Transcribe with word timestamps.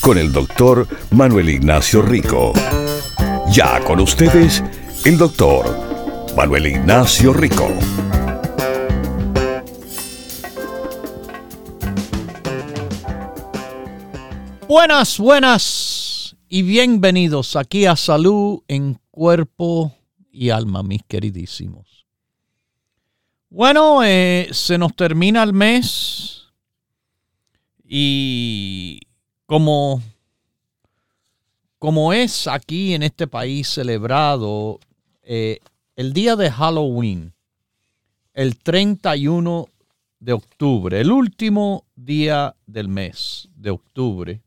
con 0.00 0.18
el 0.18 0.32
doctor 0.32 0.86
Manuel 1.10 1.48
Ignacio 1.48 2.02
Rico. 2.02 2.52
Ya 3.50 3.82
con 3.84 4.00
ustedes, 4.00 4.62
el 5.04 5.18
doctor 5.18 5.64
Manuel 6.36 6.66
Ignacio 6.66 7.32
Rico. 7.32 7.68
Buenas, 14.68 15.18
buenas 15.18 16.36
y 16.48 16.62
bienvenidos 16.62 17.56
aquí 17.56 17.86
a 17.86 17.96
Salud 17.96 18.60
en 18.68 19.00
Cuerpo 19.10 19.94
y 20.30 20.50
Alma, 20.50 20.82
mis 20.82 21.02
queridísimos. 21.02 22.06
Bueno, 23.50 24.04
eh, 24.04 24.48
se 24.52 24.76
nos 24.76 24.94
termina 24.94 25.42
el 25.42 25.54
mes 25.54 26.48
y 27.82 29.00
como, 29.48 30.02
como 31.78 32.12
es 32.12 32.46
aquí 32.46 32.92
en 32.92 33.02
este 33.02 33.26
país 33.26 33.66
celebrado 33.66 34.78
eh, 35.22 35.60
el 35.96 36.12
día 36.12 36.36
de 36.36 36.50
Halloween, 36.50 37.32
el 38.34 38.58
31 38.58 39.66
de 40.20 40.32
octubre, 40.34 41.00
el 41.00 41.10
último 41.10 41.86
día 41.96 42.54
del 42.66 42.88
mes 42.88 43.48
de 43.56 43.70
octubre, 43.70 44.42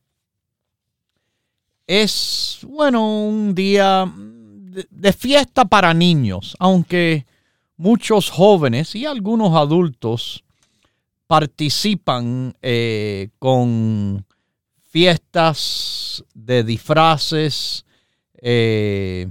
es, 1.88 2.60
bueno, 2.70 3.26
un 3.26 3.56
día 3.56 4.06
de, 4.16 5.14
fiesta 5.14 5.66
para 5.66 5.96
niños, 5.96 6.56
aunque 6.60 7.26
muchos 7.76 8.30
jóvenes 8.30 8.94
y 8.94 9.08
algunos 9.08 9.56
adultos 9.56 10.44
participan 11.26 12.56
eh, 12.62 13.30
con 13.40 14.28
fiestas 14.92 16.24
de 16.34 16.64
disfraces, 16.66 17.86
eh, 18.42 19.26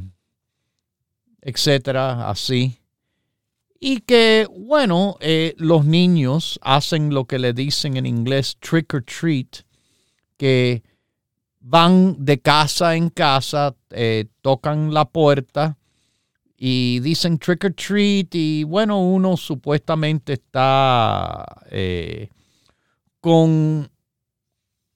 etcétera, 1.42 2.30
así. 2.30 2.78
Y 3.78 4.00
que, 4.00 4.46
bueno, 4.58 5.16
eh, 5.20 5.54
los 5.58 5.84
niños 5.84 6.58
hacen 6.62 7.12
lo 7.12 7.26
que 7.26 7.38
le 7.38 7.52
dicen 7.52 7.98
en 7.98 8.06
inglés 8.06 8.56
trick 8.58 8.94
or 8.94 9.04
treat, 9.04 9.64
que 10.38 10.82
van 11.60 12.16
de 12.24 12.40
casa 12.40 12.96
en 12.96 13.10
casa, 13.10 13.76
eh, 13.90 14.26
tocan 14.40 14.94
la 14.94 15.04
puerta 15.04 15.76
y 16.56 17.00
dicen 17.00 17.38
trick 17.38 17.64
or 17.64 17.74
treat 17.74 18.34
y 18.34 18.64
bueno, 18.64 19.02
uno 19.02 19.36
supuestamente 19.36 20.34
está 20.34 21.44
con 23.20 23.90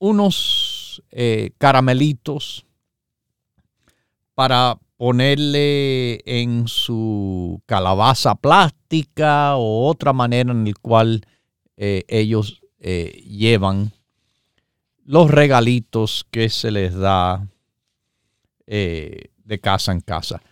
unos 0.04 1.02
eh, 1.12 1.52
caramelitos 1.56 2.66
para 4.34 4.78
ponerle 4.98 6.20
en 6.26 6.68
su 6.68 7.62
calabaza 7.64 8.34
plástica 8.34 9.56
o 9.56 9.88
otra 9.88 10.12
manera 10.12 10.52
en 10.52 10.66
la 10.66 10.74
cual 10.74 11.26
eh, 11.78 12.04
ellos 12.08 12.60
eh, 12.80 13.24
llevan 13.26 13.92
los 15.06 15.30
regalitos 15.30 16.26
que 16.30 16.50
se 16.50 16.70
les 16.70 16.94
da 16.94 17.48
de 18.66 19.60
casa 19.60 19.92
en 19.92 20.00
casa. 20.00 20.42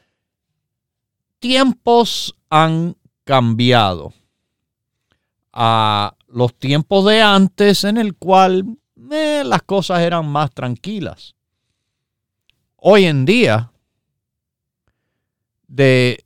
Tiempos 1.38 2.34
han 2.50 2.96
cambiado 3.24 4.12
a 5.52 6.14
los 6.28 6.54
tiempos 6.54 7.06
de 7.06 7.22
antes 7.22 7.84
en 7.84 7.96
el 7.96 8.14
cual 8.14 8.78
las 9.44 9.62
cosas 9.62 10.00
eran 10.00 10.26
más 10.26 10.50
tranquilas. 10.52 11.34
Hoy 12.76 13.04
en 13.04 13.24
día, 13.24 13.70
de, 15.68 16.24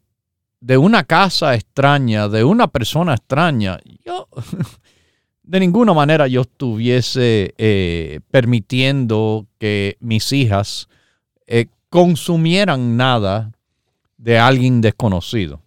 de 0.60 0.78
una 0.78 1.04
casa 1.04 1.54
extraña, 1.54 2.28
de 2.28 2.44
una 2.44 2.68
persona 2.68 3.14
extraña, 3.14 3.78
yo 4.04 4.28
de 5.42 5.60
ninguna 5.60 5.94
manera 5.94 6.26
yo 6.26 6.42
estuviese 6.42 7.54
eh, 7.56 8.20
permitiendo 8.30 9.46
que 9.58 9.96
mis 10.00 10.32
hijas 10.32 10.88
eh, 11.46 11.66
consumieran 11.88 12.96
nada 12.96 13.52
de 14.16 14.38
alguien 14.38 14.80
desconocido. 14.80 15.62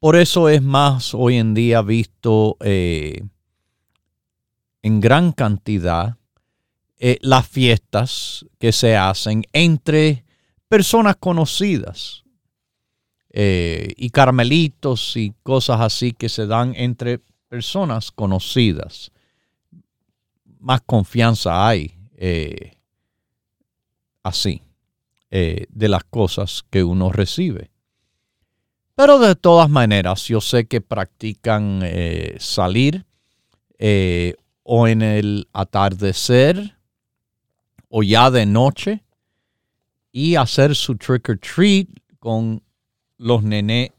Por 0.00 0.16
eso 0.16 0.48
es 0.48 0.62
más 0.62 1.14
hoy 1.14 1.36
en 1.36 1.54
día 1.54 1.82
visto 1.82 2.56
eh, 2.60 3.22
en 4.84 5.00
gran 5.00 5.32
cantidad 5.32 6.18
eh, 6.98 7.16
las 7.22 7.48
fiestas 7.48 8.44
que 8.58 8.70
se 8.70 8.98
hacen 8.98 9.42
entre 9.54 10.26
personas 10.68 11.16
conocidas 11.16 12.22
eh, 13.30 13.94
y 13.96 14.10
carmelitos 14.10 15.16
y 15.16 15.32
cosas 15.42 15.80
así 15.80 16.12
que 16.12 16.28
se 16.28 16.46
dan 16.46 16.74
entre 16.76 17.18
personas 17.48 18.10
conocidas. 18.10 19.10
Más 20.58 20.82
confianza 20.82 21.66
hay 21.66 21.96
eh, 22.16 22.76
así 24.22 24.60
de 25.30 25.88
las 25.88 26.04
cosas 26.04 26.64
que 26.70 26.84
uno 26.84 27.10
recibe. 27.10 27.72
Pero 28.94 29.18
de 29.18 29.34
todas 29.34 29.68
maneras, 29.68 30.28
yo 30.28 30.40
sé 30.40 30.66
que 30.66 30.80
practican 30.80 31.82
salir 32.38 33.04
o 34.64 34.88
en 34.88 35.02
el 35.02 35.46
atardecer 35.52 36.76
o 37.88 38.02
ya 38.02 38.30
de 38.30 38.46
noche 38.46 39.04
y 40.10 40.34
hacer 40.34 40.74
su 40.74 40.96
trick 40.96 41.28
or 41.28 41.38
treat 41.38 41.86
con 42.18 42.62
los 43.18 43.42
nené 43.42 43.92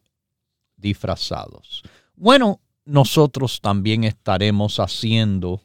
disfrazados. 0.75 1.83
Bueno, 2.15 2.59
nosotros 2.83 3.61
también 3.61 4.03
estaremos 4.03 4.79
haciendo 4.79 5.61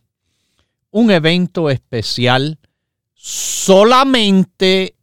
un 0.91 1.11
evento 1.11 1.71
especial 1.71 2.59
solamente 3.15 4.97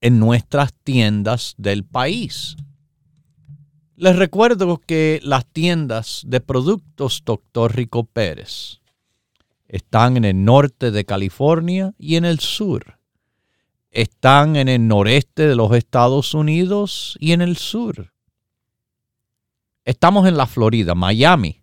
en 0.00 0.18
nuestras 0.18 0.74
tiendas 0.84 1.54
del 1.58 1.84
país. 1.84 2.56
Les 3.96 4.16
recuerdo 4.16 4.78
que 4.78 5.20
las 5.22 5.46
tiendas 5.46 6.22
de 6.26 6.40
productos 6.40 7.22
Dr. 7.24 7.74
Rico 7.74 8.04
Pérez 8.04 8.80
están 9.66 10.16
en 10.16 10.24
el 10.24 10.44
norte 10.44 10.90
de 10.90 11.04
California 11.04 11.94
y 11.98 12.16
en 12.16 12.24
el 12.24 12.40
sur. 12.40 12.98
Están 13.90 14.56
en 14.56 14.68
el 14.68 14.86
noreste 14.86 15.46
de 15.46 15.54
los 15.54 15.72
Estados 15.74 16.34
Unidos 16.34 17.16
y 17.20 17.32
en 17.32 17.42
el 17.42 17.56
sur. 17.56 18.12
Estamos 19.84 20.26
en 20.26 20.36
la 20.36 20.46
Florida, 20.46 20.94
Miami. 20.94 21.62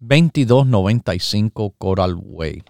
2295 0.00 1.74
Coral 1.78 2.16
Way. 2.20 2.64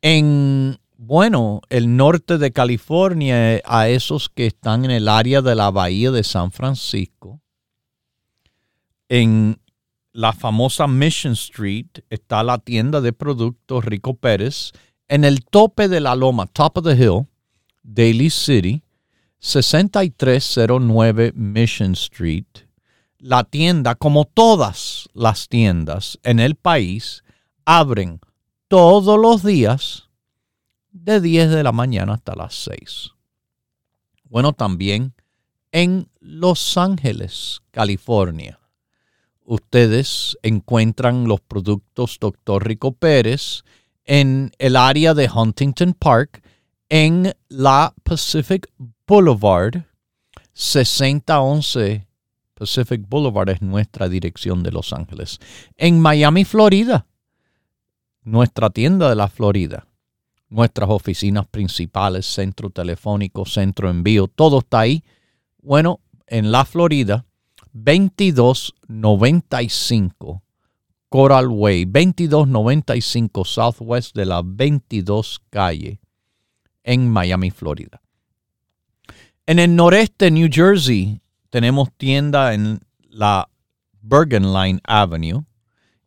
En, 0.00 0.78
bueno, 0.96 1.60
el 1.68 1.96
norte 1.96 2.38
de 2.38 2.52
California, 2.52 3.60
a 3.64 3.88
esos 3.88 4.30
que 4.30 4.46
están 4.46 4.86
en 4.86 4.90
el 4.90 5.08
área 5.08 5.42
de 5.42 5.54
la 5.54 5.70
bahía 5.70 6.10
de 6.10 6.24
San 6.24 6.50
Francisco. 6.50 7.40
En 9.10 9.60
la 10.18 10.32
famosa 10.32 10.88
Mission 10.88 11.34
Street 11.34 12.02
está 12.10 12.42
la 12.42 12.58
tienda 12.58 13.00
de 13.00 13.12
productos 13.12 13.84
Rico 13.84 14.14
Pérez. 14.14 14.72
En 15.06 15.22
el 15.22 15.44
tope 15.44 15.86
de 15.86 16.00
la 16.00 16.16
loma, 16.16 16.46
top 16.46 16.78
of 16.78 16.84
the 16.84 16.96
hill, 16.96 17.28
Daly 17.84 18.28
City, 18.28 18.82
6309 19.38 21.30
Mission 21.36 21.92
Street. 21.92 22.48
La 23.20 23.44
tienda, 23.44 23.94
como 23.94 24.24
todas 24.24 25.08
las 25.14 25.46
tiendas 25.46 26.18
en 26.24 26.40
el 26.40 26.56
país, 26.56 27.22
abren 27.64 28.18
todos 28.66 29.20
los 29.20 29.44
días 29.44 30.08
de 30.90 31.20
10 31.20 31.50
de 31.50 31.62
la 31.62 31.70
mañana 31.70 32.14
hasta 32.14 32.34
las 32.34 32.56
6. 32.56 33.12
Bueno, 34.24 34.52
también 34.52 35.14
en 35.70 36.08
Los 36.18 36.76
Ángeles, 36.76 37.60
California 37.70 38.57
ustedes 39.48 40.36
encuentran 40.42 41.26
los 41.26 41.40
productos 41.40 42.18
Dr. 42.20 42.66
Rico 42.66 42.92
Pérez 42.92 43.64
en 44.04 44.52
el 44.58 44.76
área 44.76 45.14
de 45.14 45.28
Huntington 45.28 45.94
Park, 45.94 46.42
en 46.88 47.34
la 47.48 47.94
Pacific 48.04 48.70
Boulevard, 49.06 49.84
6011 50.52 52.08
Pacific 52.58 53.08
Boulevard 53.08 53.50
es 53.50 53.62
nuestra 53.62 54.08
dirección 54.08 54.64
de 54.64 54.72
Los 54.72 54.92
Ángeles. 54.92 55.38
En 55.76 56.00
Miami, 56.00 56.44
Florida, 56.44 57.06
nuestra 58.24 58.68
tienda 58.70 59.08
de 59.08 59.14
la 59.14 59.28
Florida, 59.28 59.86
nuestras 60.48 60.90
oficinas 60.90 61.46
principales, 61.46 62.26
centro 62.26 62.70
telefónico, 62.70 63.46
centro 63.46 63.88
envío, 63.88 64.26
todo 64.26 64.58
está 64.58 64.80
ahí. 64.80 65.04
Bueno, 65.62 66.00
en 66.26 66.50
la 66.50 66.64
Florida, 66.64 67.24
2295 67.72 70.42
Coral 71.08 71.48
Way, 71.48 71.86
2295 71.86 73.48
Southwest 73.48 74.14
de 74.14 74.26
la 74.26 74.42
22 74.44 75.40
calle 75.50 75.98
en 76.84 77.10
Miami, 77.10 77.50
Florida. 77.50 78.02
En 79.46 79.58
el 79.58 79.74
noreste, 79.74 80.30
New 80.30 80.50
Jersey, 80.50 81.22
tenemos 81.50 81.88
tienda 81.96 82.52
en 82.52 82.80
la 83.08 83.48
Bergen 84.02 84.52
Line 84.52 84.80
Avenue 84.84 85.46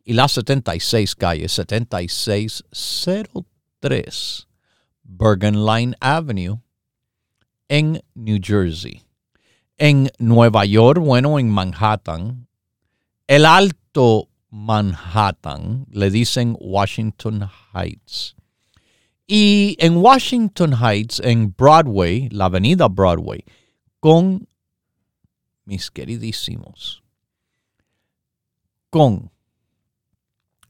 y 0.04 0.12
la 0.12 0.28
76 0.28 1.16
calle, 1.16 1.48
7603 1.48 4.46
Bergen 5.02 5.66
Line 5.66 5.96
Avenue 6.00 6.62
en 7.68 8.00
New 8.14 8.38
Jersey. 8.40 9.02
En 9.84 10.12
Nueva 10.20 10.64
York, 10.64 11.00
bueno, 11.00 11.40
en 11.40 11.50
Manhattan, 11.50 12.46
el 13.26 13.44
Alto 13.44 14.28
Manhattan, 14.48 15.86
le 15.90 16.08
dicen 16.08 16.56
Washington 16.60 17.50
Heights. 17.74 18.36
Y 19.26 19.74
en 19.80 19.96
Washington 19.96 20.76
Heights, 20.80 21.20
en 21.24 21.52
Broadway, 21.58 22.28
la 22.28 22.44
avenida 22.44 22.86
Broadway, 22.86 23.44
con 23.98 24.46
mis 25.64 25.90
queridísimos, 25.90 27.02
con 28.88 29.32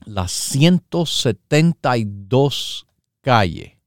la 0.07 0.27
172 0.27 2.87
calle 3.21 3.79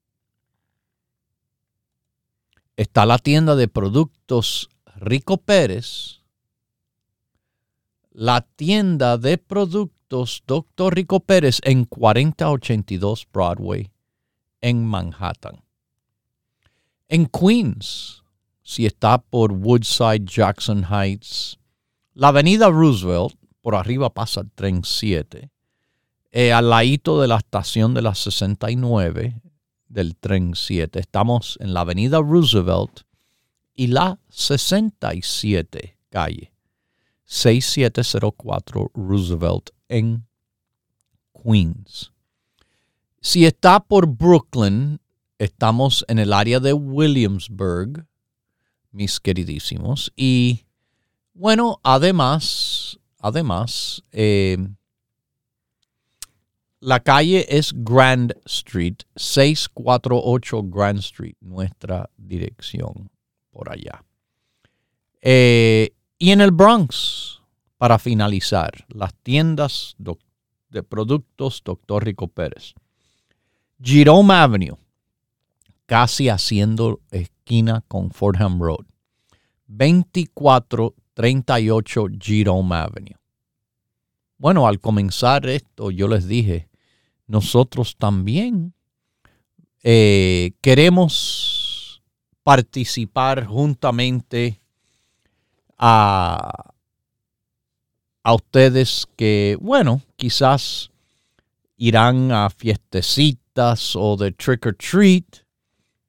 está 2.77 3.07
la 3.07 3.17
tienda 3.17 3.55
de 3.55 3.67
productos 3.67 4.69
Rico 5.05 5.37
Pérez, 5.37 6.23
la 8.09 8.41
tienda 8.41 9.19
de 9.19 9.37
productos 9.37 10.41
Dr. 10.47 10.95
Rico 10.95 11.19
Pérez 11.19 11.59
en 11.61 11.85
4082 11.85 13.27
Broadway 13.31 13.91
en 14.61 14.83
Manhattan. 14.83 15.61
En 17.07 17.27
Queens, 17.27 18.23
si 18.63 18.87
está 18.87 19.19
por 19.19 19.51
Woodside, 19.51 20.25
Jackson 20.25 20.83
Heights, 20.89 21.59
la 22.15 22.29
avenida 22.29 22.71
Roosevelt, 22.71 23.35
por 23.61 23.75
arriba 23.75 24.09
pasa 24.09 24.41
el 24.41 24.49
tren 24.53 24.83
7, 24.83 25.51
eh, 26.31 26.51
al 26.51 26.71
ladito 26.71 27.21
de 27.21 27.27
la 27.27 27.37
estación 27.37 27.93
de 27.93 28.01
la 28.01 28.15
69 28.15 29.39
del 29.87 30.15
tren 30.15 30.55
7. 30.55 30.99
Estamos 30.99 31.59
en 31.61 31.75
la 31.75 31.81
avenida 31.81 32.19
Roosevelt 32.21 33.04
y 33.75 33.87
la 33.87 34.19
67 34.29 35.97
calle. 36.09 36.51
6704 37.25 38.91
Roosevelt 38.93 39.71
en 39.89 40.25
Queens. 41.33 42.11
Si 43.19 43.45
está 43.45 43.79
por 43.79 44.07
Brooklyn, 44.07 44.99
estamos 45.39 46.05
en 46.07 46.19
el 46.19 46.31
área 46.31 46.59
de 46.59 46.73
Williamsburg, 46.73 48.05
mis 48.91 49.19
queridísimos. 49.19 50.13
Y 50.15 50.65
bueno, 51.33 51.79
además, 51.83 52.99
además, 53.19 54.03
eh, 54.11 54.57
la 56.79 56.99
calle 56.99 57.47
es 57.49 57.73
Grand 57.73 58.35
Street, 58.45 58.97
648 59.15 60.63
Grand 60.63 60.99
Street, 60.99 61.35
nuestra 61.41 62.09
dirección 62.15 63.09
por 63.55 63.71
allá. 63.71 64.03
Eh, 65.21 65.95
y 66.19 66.31
en 66.31 66.41
el 66.41 66.51
Bronx, 66.51 67.41
para 67.77 67.97
finalizar, 67.97 68.85
las 68.89 69.13
tiendas 69.23 69.95
de 69.97 70.83
productos 70.83 71.61
Dr. 71.63 72.03
Rico 72.03 72.27
Pérez. 72.27 72.73
Jerome 73.81 74.33
Avenue, 74.33 74.77
casi 75.85 76.27
haciendo 76.27 76.99
esquina 77.11 77.81
con 77.87 78.11
Fordham 78.11 78.61
Road. 78.61 78.87
2438 79.67 82.07
Jerome 82.19 82.75
Avenue. 82.75 83.15
Bueno, 84.37 84.67
al 84.67 84.81
comenzar 84.81 85.47
esto, 85.47 85.91
yo 85.91 86.09
les 86.09 86.27
dije, 86.27 86.67
nosotros 87.25 87.95
también 87.97 88.73
eh, 89.81 90.51
queremos 90.59 91.54
participar 92.45 93.47
juntamente 93.47 94.61
a, 95.79 96.75
a 98.21 98.33
ustedes 98.35 99.07
que, 99.15 99.57
bueno, 99.59 100.03
quizás 100.15 100.91
irán 101.75 102.31
a 102.31 102.51
fiestecitas 102.51 103.95
o 103.95 104.15
de 104.15 104.31
trick 104.31 104.67
or 104.67 104.75
treat 104.75 105.25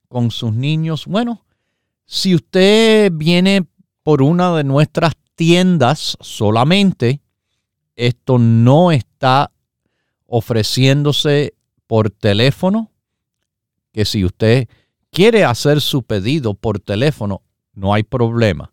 con 0.09 0.31
sus 0.31 0.53
niños. 0.53 1.07
Bueno, 1.07 1.47
si 2.05 2.35
usted 2.35 3.11
viene 3.15 3.67
por 4.03 4.21
una 4.21 4.55
de 4.55 4.65
nuestras 4.65 5.15
tiendas 5.37 6.19
solamente, 6.21 7.23
esto 7.95 8.37
no 8.37 8.93
está 8.93 9.51
ofreciéndose 10.27 11.55
por 11.87 12.11
teléfono, 12.11 12.91
que 13.91 14.05
si 14.05 14.23
usted 14.23 14.69
quiere 15.11 15.45
hacer 15.45 15.81
su 15.81 16.03
pedido 16.03 16.53
por 16.55 16.79
teléfono, 16.79 17.41
no 17.73 17.95
hay 17.95 18.03
problema. 18.03 18.71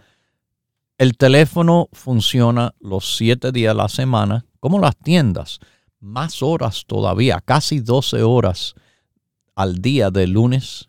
el 0.98 1.16
teléfono 1.16 1.88
funciona 1.92 2.74
los 2.78 3.16
siete 3.16 3.50
días 3.50 3.72
a 3.72 3.74
la 3.74 3.88
semana, 3.88 4.44
como 4.60 4.78
las 4.78 4.96
tiendas 4.96 5.58
más 6.02 6.42
horas 6.42 6.84
todavía, 6.86 7.40
casi 7.44 7.80
12 7.80 8.22
horas 8.22 8.74
al 9.54 9.82
día 9.82 10.10
de 10.10 10.26
lunes 10.26 10.88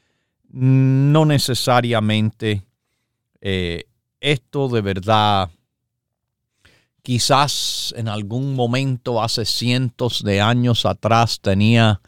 No 0.51 1.25
necesariamente. 1.25 2.65
Eh, 3.39 3.85
esto 4.19 4.67
de 4.67 4.81
verdad, 4.81 5.49
quizás 7.01 7.93
en 7.97 8.07
algún 8.07 8.53
momento 8.53 9.21
hace 9.21 9.45
cientos 9.45 10.23
de 10.23 10.41
años 10.41 10.85
atrás 10.85 11.39
tenía 11.41 12.01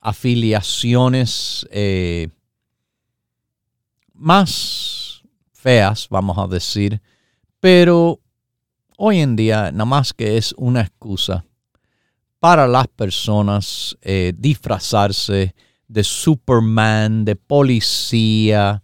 afiliaciones 0.00 1.66
eh, 1.70 2.28
más 4.14 5.22
feas, 5.52 6.06
vamos 6.08 6.38
a 6.38 6.46
decir, 6.46 7.00
pero 7.58 8.20
hoy 8.96 9.18
en 9.20 9.36
día 9.36 9.72
nada 9.72 9.84
más 9.86 10.12
que 10.12 10.36
es 10.36 10.54
una 10.56 10.82
excusa 10.82 11.44
para 12.38 12.66
las 12.66 12.86
personas 12.88 13.96
eh, 14.00 14.32
disfrazarse 14.36 15.54
de 15.90 16.04
Superman, 16.04 17.24
de 17.24 17.34
policía, 17.34 18.82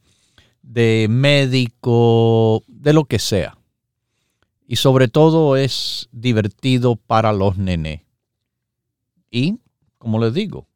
de 0.63 1.07
médico, 1.09 2.65
de 2.67 2.93
lo 2.93 3.05
que 3.05 3.21
sea. 3.21 3.57
Y 4.67 4.77
sobre 4.77 5.07
todo 5.07 5.57
es 5.57 6.09
divertido 6.11 6.97
para 6.97 7.33
los 7.33 7.57
nenes. 7.59 8.03
Y, 9.31 9.61
como 9.99 10.19
les 10.19 10.35
digo, 10.35 10.67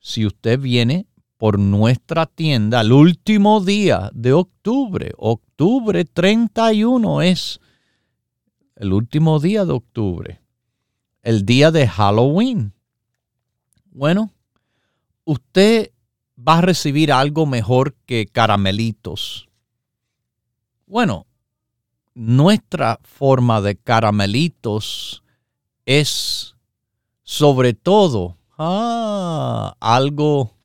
si 0.00 0.26
usted 0.26 0.58
viene 0.58 1.06
por 1.36 1.60
nuestra 1.60 2.26
tienda 2.26 2.80
el 2.80 2.90
último 2.90 3.60
día 3.60 4.10
de 4.12 4.32
octubre. 4.32 5.12
Octubre 5.16 6.04
31 6.04 7.22
es 7.22 7.60
el 8.74 8.92
último 8.92 9.38
día 9.38 9.64
de 9.64 9.72
octubre, 9.72 10.40
el 11.22 11.46
día 11.46 11.70
de 11.70 11.86
Halloween. 11.86 12.72
Bueno, 13.92 14.32
usted 15.28 15.92
va 16.36 16.58
a 16.58 16.60
recibir 16.62 17.12
algo 17.12 17.44
mejor 17.44 17.94
que 18.06 18.26
caramelitos. 18.26 19.46
Bueno, 20.86 21.26
nuestra 22.14 22.98
forma 23.02 23.60
de 23.60 23.76
caramelitos 23.76 25.22
es 25.84 26.54
sobre 27.24 27.74
todo 27.74 28.38
ah, 28.56 29.76
algo, 29.80 30.56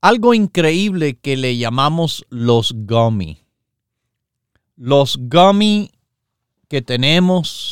algo 0.00 0.32
increíble 0.32 1.18
que 1.18 1.36
le 1.36 1.58
llamamos 1.58 2.24
los 2.30 2.72
gummy. 2.74 3.44
Los 4.76 5.18
gummy 5.20 5.90
que 6.68 6.80
tenemos 6.80 7.63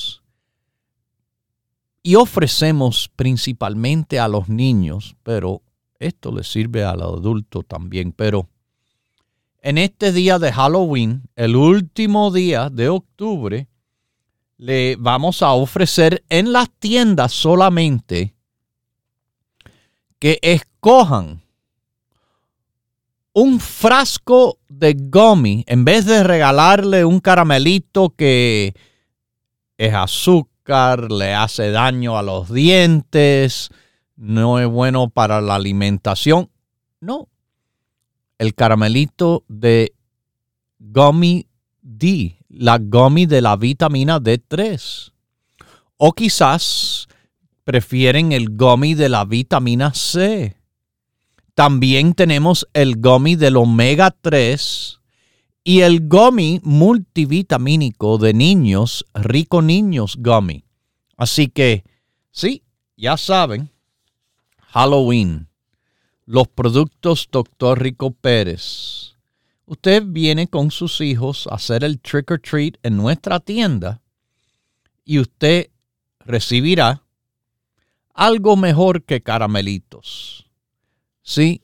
y 2.03 2.17
ofrecemos 2.17 3.11
principalmente 3.15 4.19
a 4.19 4.29
los 4.29 4.49
niños, 4.49 5.17
pero 5.23 5.63
esto 5.99 6.33
le 6.33 6.43
sirve 6.43 6.85
al 6.85 7.03
adulto 7.03 7.63
también. 7.63 8.13
Pero 8.13 8.49
en 9.61 9.79
este 9.79 10.13
día 10.13 10.39
de 10.39 10.53
Halloween, 10.53 11.23
el 11.37 11.55
último 11.55 12.33
día 12.33 12.71
de 12.71 12.89
octubre, 12.89 13.69
le 14.57 14.97
vamos 14.97 15.43
a 15.43 15.53
ofrecer 15.53 16.25
en 16.29 16.53
las 16.53 16.71
tiendas 16.71 17.33
solamente 17.33 18.35
que 20.19 20.39
escojan 20.43 21.43
un 23.33 23.61
frasco 23.61 24.59
de 24.69 24.95
gummy 24.95 25.65
en 25.67 25.85
vez 25.85 26.05
de 26.05 26.23
regalarle 26.23 27.05
un 27.05 27.19
caramelito 27.21 28.15
que 28.17 28.75
es 29.79 29.95
azúcar, 29.95 30.52
le 30.67 31.35
hace 31.35 31.71
daño 31.71 32.17
a 32.17 32.23
los 32.23 32.53
dientes, 32.53 33.71
no 34.17 34.61
es 34.61 34.69
bueno 34.69 35.11
para 35.11 35.41
la 35.41 35.57
alimentación. 35.57 36.51
No. 37.01 37.29
El 38.39 38.55
caramelito 38.55 39.45
de 39.49 39.93
gummy 40.79 41.47
D, 41.81 42.39
la 42.49 42.79
gummy 42.79 43.27
de 43.27 43.43
la 43.43 43.57
vitamina 43.57 44.21
D3. 44.21 45.13
O 45.97 46.13
quizás 46.13 47.09
prefieren 47.65 48.33
el 48.33 48.57
gummy 48.57 48.95
de 48.95 49.09
la 49.09 49.25
vitamina 49.25 49.93
C. 49.95 50.57
También 51.55 52.15
tenemos 52.15 52.67
el 52.73 52.97
gummy 52.97 53.37
del 53.37 53.57
omega 53.57 54.15
3 54.21 55.02
y 55.65 55.81
el 55.81 56.09
gummy 56.09 56.61
multivitamínico 56.65 58.19
de 58.19 58.35
niños, 58.35 59.05
rico 59.15 59.63
niños 59.63 60.17
gummy. 60.19 60.65
Así 61.17 61.49
que, 61.49 61.85
sí, 62.31 62.65
ya 62.97 63.17
saben, 63.17 63.71
Halloween, 64.59 65.49
los 66.27 66.49
productos 66.49 67.29
Dr. 67.31 67.81
Rico 67.81 68.11
Pérez. 68.13 69.17
Usted 69.67 70.03
viene 70.05 70.49
con 70.49 70.71
sus 70.71 71.01
hijos 71.01 71.47
a 71.47 71.55
hacer 71.55 71.85
el 71.85 72.01
trick 72.01 72.31
or 72.31 72.41
treat 72.41 72.77
en 72.83 72.97
nuestra 72.97 73.39
tienda 73.39 74.03
y 75.05 75.19
usted 75.19 75.71
recibirá 76.21 77.03
algo 78.15 78.57
mejor 78.57 79.05
que 79.05 79.23
caramelitos. 79.23 80.47
Sí, 81.23 81.63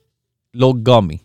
los 0.52 0.75
gummy. 0.83 1.23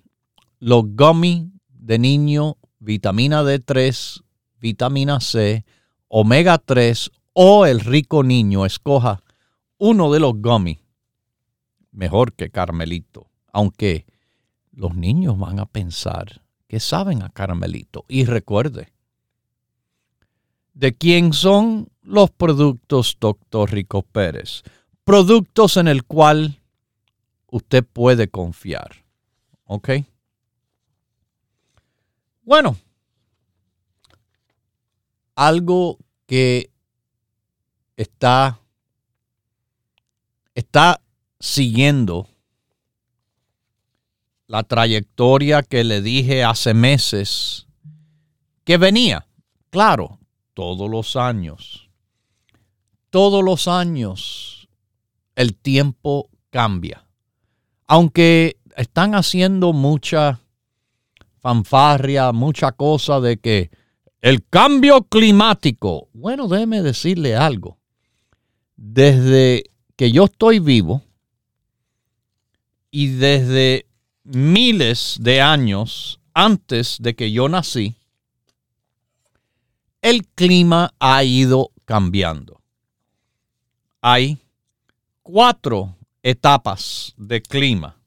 Los 0.60 0.84
gummy 0.96 1.52
de 1.70 2.00
niño, 2.00 2.58
vitamina 2.84 3.44
D3, 3.44 4.22
vitamina 4.60 5.20
C, 5.20 5.66
omega 6.10 6.58
3 6.58 7.12
o 7.34 7.66
el 7.66 7.80
rico 7.80 8.24
niño. 8.24 8.66
Escoja 8.66 9.24
uno 9.78 10.12
de 10.12 10.20
los 10.20 10.34
gummy 10.36 10.80
mejor 11.92 12.34
que 12.34 12.50
Carmelito, 12.50 13.30
aunque 13.52 14.06
los 14.72 14.96
niños 14.96 15.38
van 15.38 15.60
a 15.60 15.66
pensar 15.66 16.42
que 16.68 16.80
saben 16.80 17.22
a 17.24 17.30
Carmelito. 17.30 18.06
Y 18.08 18.26
recuerde, 18.26 18.92
¿de 20.74 20.94
quién 20.94 21.34
son 21.34 21.88
los 22.02 22.32
productos 22.32 23.18
Dr. 23.20 23.72
Rico 23.72 24.02
Pérez? 24.02 24.64
Productos 25.04 25.78
en 25.78 25.88
el 25.88 26.04
cual 26.04 26.60
usted 27.48 27.86
puede 27.86 28.28
confiar. 28.28 29.06
¿Ok? 29.66 29.90
Bueno, 32.44 32.76
algo 35.36 35.98
que 36.26 36.72
está, 37.96 38.60
está 40.54 41.02
siguiendo 41.40 42.28
la 44.48 44.64
trayectoria 44.64 45.64
que 45.64 45.84
le 45.84 46.02
dije 46.02 46.44
hace 46.44 46.74
meses 46.74 47.66
que 48.66 48.78
venía. 48.78 49.26
Claro, 49.70 50.20
todos 50.54 50.90
los 50.90 51.16
años. 51.16 51.90
Todos 53.10 53.44
los 53.44 53.68
años 53.68 54.68
el 55.36 55.56
tiempo 55.56 56.30
cambia. 56.50 57.08
Aunque 57.88 58.58
están 58.76 59.16
haciendo 59.16 59.74
mucha 59.74 60.43
fanfarria, 61.44 62.32
mucha 62.32 62.72
cosa 62.72 63.20
de 63.20 63.38
que 63.38 63.70
el 64.22 64.48
cambio 64.48 65.04
climático, 65.04 66.08
bueno, 66.14 66.48
déjeme 66.48 66.82
decirle 66.82 67.36
algo. 67.36 67.78
Desde 68.78 69.66
que 69.98 70.12
yo 70.14 70.24
estoy 70.24 70.60
vivo, 70.60 71.04
y 72.90 73.08
desde 73.08 73.88
miles 74.24 75.18
de 75.20 75.42
años 75.42 76.22
antes 76.34 76.98
de 77.00 77.16
que 77.16 77.32
yo 77.32 77.50
nací, 77.50 77.96
el 80.02 80.26
clima 80.28 80.94
ha 81.00 81.24
ido 81.24 81.72
cambiando. 81.86 82.62
Hay 84.00 84.38
cuatro 85.24 85.96
etapas 86.22 87.14
de 87.18 87.42
clima. 87.42 88.03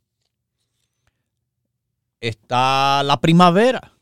Está 2.21 3.03
la 3.03 3.21
primavera. 3.21 3.93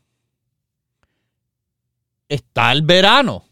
Está 2.28 2.72
el 2.72 2.82
verano. 2.82 3.44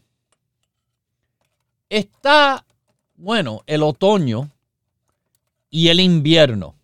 Está, 1.89 2.65
bueno, 3.15 3.61
el 3.67 3.83
otoño 3.83 4.49
y 5.69 5.89
el 5.89 5.99
invierno. 5.99 6.75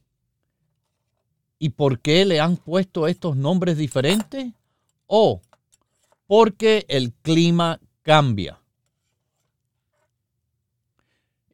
¿Y 1.58 1.70
por 1.70 2.00
qué 2.00 2.26
le 2.26 2.40
han 2.40 2.58
puesto 2.58 3.08
estos 3.08 3.36
nombres 3.36 3.78
diferentes? 3.78 4.54
O 5.08 5.42
porque 6.28 6.86
el 6.88 7.12
clima 7.12 7.80
cambia. 8.04 8.60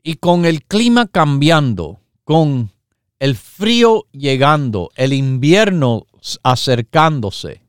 Y 0.03 0.15
con 0.15 0.46
el 0.46 0.63
clima 0.63 1.08
cambiando, 1.08 2.00
con 2.24 2.72
el 3.20 3.36
frío 3.36 4.05
llegando, 4.12 4.91
el 4.96 5.13
invierno 5.13 6.05
acercándose, 6.44 7.62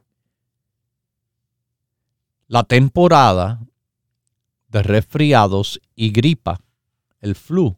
la 2.49 2.65
temporada 2.65 3.61
de 4.69 4.83
resfriados 4.83 5.81
y 5.95 6.11
gripa, 6.11 6.61
el 7.21 7.35
flu, 7.35 7.77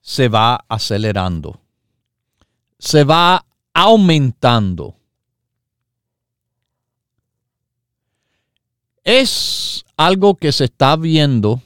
se 0.00 0.28
va 0.28 0.64
acelerando 0.68 1.62
se 2.82 3.04
va 3.04 3.46
aumentando. 3.72 4.96
Es 9.04 9.84
algo 9.96 10.34
que 10.34 10.50
se 10.50 10.64
está 10.64 10.96
viendo 10.96 11.62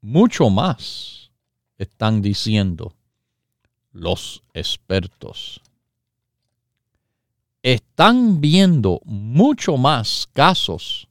mucho 0.00 0.50
más, 0.50 1.32
están 1.78 2.22
diciendo 2.22 2.94
los 3.96 4.42
expertos. 4.54 5.60
Están 7.62 8.40
viendo 8.40 9.00
mucho 9.04 9.76
más 9.76 10.28
casos 10.32 11.08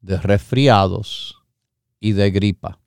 de 0.00 0.18
resfriados 0.18 1.38
y 2.00 2.12
de 2.12 2.30
gripa. 2.30 2.78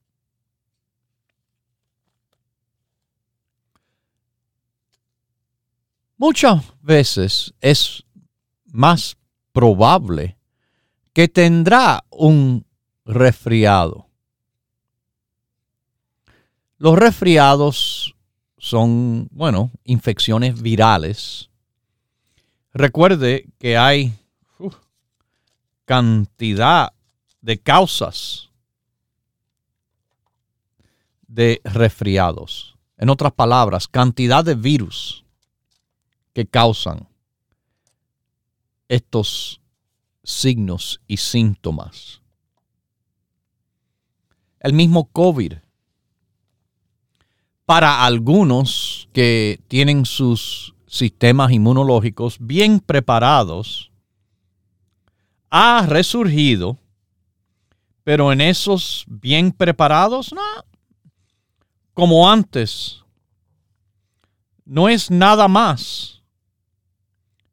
Muchas 6.18 6.64
veces 6.82 7.54
es 7.60 8.04
más 8.66 9.18
probable 9.52 10.38
que 11.14 11.28
tendrá 11.28 12.06
un 12.10 12.66
resfriado. 13.06 14.10
Los 16.78 16.98
resfriados 16.98 18.16
son, 18.58 19.28
bueno, 19.32 19.72
infecciones 19.84 20.62
virales. 20.62 21.50
Recuerde 22.74 23.48
que 23.60 23.78
hay 23.78 24.14
cantidad 25.86 26.92
de 27.42 27.60
causas 27.60 28.50
de 31.28 31.62
resfriados. 31.64 32.76
En 32.98 33.10
otras 33.10 33.34
palabras, 33.34 33.88
cantidad 33.88 34.44
de 34.44 34.56
virus 34.56 35.24
que 36.34 36.46
causan 36.46 37.08
estos 38.88 39.62
signos 40.24 41.02
y 41.08 41.18
síntomas. 41.18 42.22
El 44.60 44.74
mismo 44.74 45.06
COVID. 45.12 45.54
Para 47.66 48.06
algunos 48.06 49.10
que 49.12 49.60
tienen 49.68 50.06
sus 50.06 50.76
sistemas 50.86 51.52
inmunológicos 51.52 52.38
bien 52.40 52.80
preparados, 52.80 53.92
ha 55.50 55.86
resurgido, 55.88 56.78
pero 58.04 58.32
en 58.32 58.42
esos 58.42 59.04
bien 59.08 59.52
preparados, 59.52 60.32
no, 60.32 60.42
como 61.94 62.30
antes, 62.30 63.04
no 64.64 64.90
es 64.90 65.10
nada 65.10 65.48
más 65.48 66.22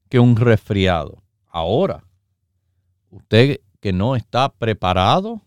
que 0.08 0.18
un 0.18 0.36
resfriado. 0.36 1.22
Ahora, 1.48 2.04
usted 3.10 3.60
que 3.80 3.92
no 3.92 4.14
está 4.14 4.48
preparado 4.50 5.40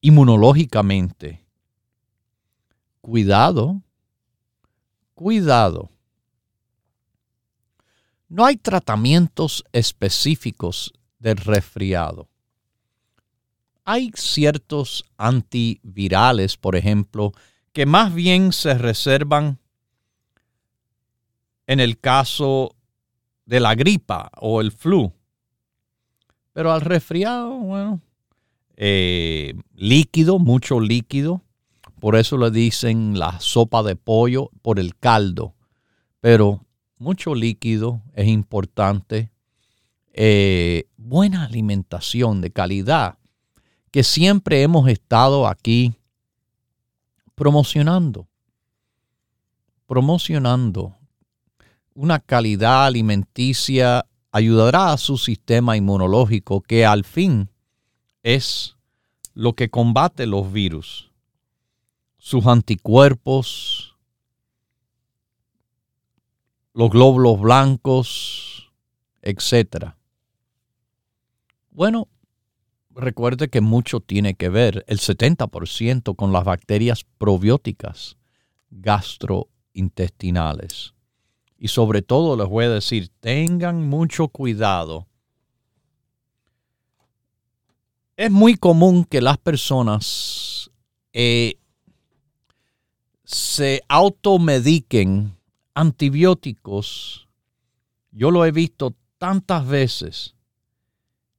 inmunológicamente, 0.00 1.45
cuidado, 3.06 3.82
cuidado. 5.14 5.90
No 8.28 8.44
hay 8.44 8.56
tratamientos 8.56 9.64
específicos 9.70 10.92
del 11.20 11.36
resfriado. 11.36 12.28
Hay 13.84 14.10
ciertos 14.16 15.04
antivirales, 15.18 16.56
por 16.56 16.74
ejemplo, 16.74 17.30
que 17.72 17.86
más 17.86 18.12
bien 18.12 18.52
se 18.52 18.74
reservan 18.74 19.60
en 21.68 21.78
el 21.78 22.00
caso 22.00 22.74
de 23.44 23.60
la 23.60 23.76
gripa 23.76 24.32
o 24.36 24.60
el 24.60 24.72
flu. 24.72 25.12
Pero 26.52 26.72
al 26.72 26.80
resfriado, 26.80 27.50
bueno, 27.50 28.00
eh, 28.74 29.54
líquido, 29.76 30.40
mucho 30.40 30.80
líquido. 30.80 31.45
Por 32.00 32.16
eso 32.16 32.36
le 32.36 32.50
dicen 32.50 33.18
la 33.18 33.40
sopa 33.40 33.82
de 33.82 33.96
pollo 33.96 34.50
por 34.62 34.78
el 34.78 34.96
caldo. 34.96 35.54
Pero 36.20 36.64
mucho 36.98 37.34
líquido 37.34 38.02
es 38.14 38.28
importante. 38.28 39.30
Eh, 40.12 40.88
buena 40.96 41.44
alimentación 41.44 42.40
de 42.40 42.50
calidad 42.50 43.18
que 43.90 44.02
siempre 44.02 44.62
hemos 44.62 44.88
estado 44.88 45.46
aquí 45.46 45.94
promocionando. 47.34 48.28
Promocionando 49.86 50.96
una 51.96 52.18
calidad 52.20 52.84
alimenticia 52.84 54.06
ayudará 54.30 54.92
a 54.92 54.98
su 54.98 55.16
sistema 55.16 55.78
inmunológico 55.78 56.60
que 56.60 56.84
al 56.84 57.04
fin 57.04 57.48
es 58.22 58.76
lo 59.32 59.54
que 59.54 59.70
combate 59.70 60.26
los 60.26 60.52
virus. 60.52 61.10
Sus 62.26 62.46
anticuerpos, 62.48 63.94
los 66.74 66.90
glóbulos 66.90 67.40
blancos, 67.40 68.72
etc. 69.22 69.92
Bueno, 71.70 72.08
recuerde 72.90 73.48
que 73.48 73.60
mucho 73.60 74.00
tiene 74.00 74.34
que 74.34 74.48
ver, 74.48 74.84
el 74.88 74.98
70% 74.98 76.16
con 76.16 76.32
las 76.32 76.42
bacterias 76.42 77.06
probióticas 77.16 78.16
gastrointestinales. 78.70 80.94
Y 81.56 81.68
sobre 81.68 82.02
todo 82.02 82.36
les 82.36 82.48
voy 82.48 82.64
a 82.64 82.70
decir, 82.70 83.08
tengan 83.20 83.88
mucho 83.88 84.26
cuidado. 84.26 85.06
Es 88.16 88.32
muy 88.32 88.56
común 88.56 89.04
que 89.04 89.20
las 89.20 89.38
personas 89.38 90.72
eh, 91.12 91.60
se 93.26 93.82
automediquen 93.88 95.36
antibióticos, 95.74 97.28
yo 98.12 98.30
lo 98.30 98.46
he 98.46 98.52
visto 98.52 98.94
tantas 99.18 99.66
veces. 99.66 100.36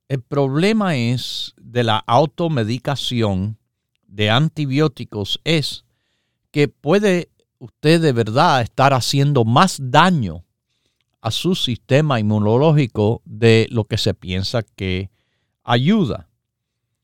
El 0.09 0.21
problema 0.21 0.97
es 0.97 1.53
de 1.57 1.85
la 1.85 2.03
automedicación 2.05 3.57
de 4.05 4.29
antibióticos 4.29 5.39
es 5.45 5.85
que 6.51 6.67
puede 6.67 7.29
usted 7.57 8.01
de 8.01 8.11
verdad 8.11 8.61
estar 8.61 8.93
haciendo 8.93 9.45
más 9.45 9.77
daño 9.81 10.43
a 11.21 11.31
su 11.31 11.55
sistema 11.55 12.19
inmunológico 12.19 13.21
de 13.23 13.65
lo 13.71 13.85
que 13.85 13.97
se 13.97 14.13
piensa 14.13 14.61
que 14.61 15.09
ayuda. 15.63 16.27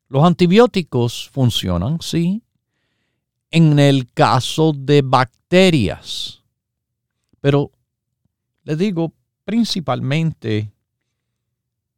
Los 0.10 0.26
antibióticos 0.26 1.30
funcionan, 1.30 2.00
sí, 2.02 2.44
en 3.54 3.80
el 3.80 4.12
caso 4.12 4.74
de 4.76 5.02
bacterias 5.02 6.44
pero 7.44 7.72
le 8.64 8.78
digo, 8.78 9.14
principalmente 9.44 10.72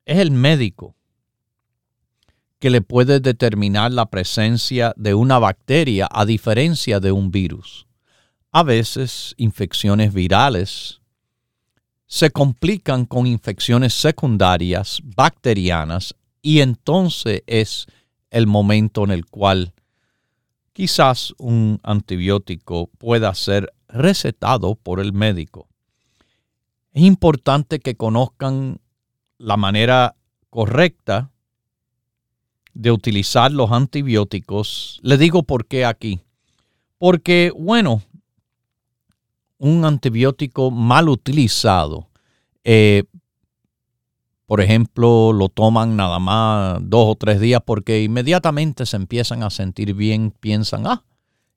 es 0.06 0.18
el 0.18 0.32
médico 0.32 0.96
que 2.58 2.72
le 2.72 2.82
puede 2.82 3.20
determinar 3.20 3.92
la 3.92 4.08
presencia 4.08 4.92
de 4.98 5.14
una 5.14 5.38
bacteria 5.38 6.10
a 6.12 6.26
diferencia 6.26 7.00
de 7.00 7.12
un 7.12 7.30
virus. 7.30 7.86
A 8.52 8.64
veces 8.64 9.36
infecciones 9.38 10.16
virales 10.16 11.02
se 12.08 12.32
complican 12.32 13.06
con 13.06 13.28
infecciones 13.28 13.94
secundarias 13.94 15.00
bacterianas 15.04 16.16
y 16.42 16.62
entonces 16.62 17.44
es 17.46 17.86
el 18.32 18.48
momento 18.48 19.04
en 19.04 19.12
el 19.12 19.28
cual 19.28 19.75
quizás 20.76 21.34
un 21.38 21.80
antibiótico 21.84 22.90
pueda 22.98 23.34
ser 23.34 23.74
recetado 23.88 24.76
por 24.76 25.00
el 25.00 25.14
médico. 25.14 25.70
Es 26.92 27.04
importante 27.04 27.80
que 27.80 27.96
conozcan 27.96 28.82
la 29.38 29.56
manera 29.56 30.18
correcta 30.50 31.32
de 32.74 32.92
utilizar 32.92 33.54
los 33.54 33.72
antibióticos. 33.72 35.00
Le 35.02 35.18
digo 35.18 35.44
por 35.44 35.66
qué 35.66 35.86
aquí. 35.86 36.20
Porque, 36.98 37.54
bueno, 37.58 38.02
un 39.58 39.86
antibiótico 39.86 40.72
mal 40.72 41.08
utilizado, 41.08 42.10
eh, 42.66 43.06
por 44.46 44.62
ejemplo, 44.62 45.34
lo 45.34 45.50
toman 45.50 45.96
nada 45.96 46.20
más 46.20 46.80
dos 46.82 47.08
o 47.08 47.16
tres 47.16 47.40
días 47.40 47.62
porque 47.66 48.04
inmediatamente 48.04 48.86
se 48.86 48.96
empiezan 48.96 49.44
a 49.44 49.50
sentir 49.50 49.94
bien, 49.94 50.32
piensan, 50.32 50.86
ah, 50.86 51.04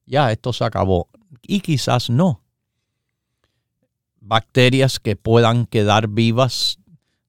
ya 0.06 0.32
esto 0.32 0.52
se 0.52 0.64
acabó 0.64 1.08
y 1.42 1.60
quizás 1.60 2.10
no. 2.10 2.42
Bacterias 4.20 4.98
que 5.00 5.16
puedan 5.16 5.66
quedar 5.66 6.08
vivas 6.08 6.78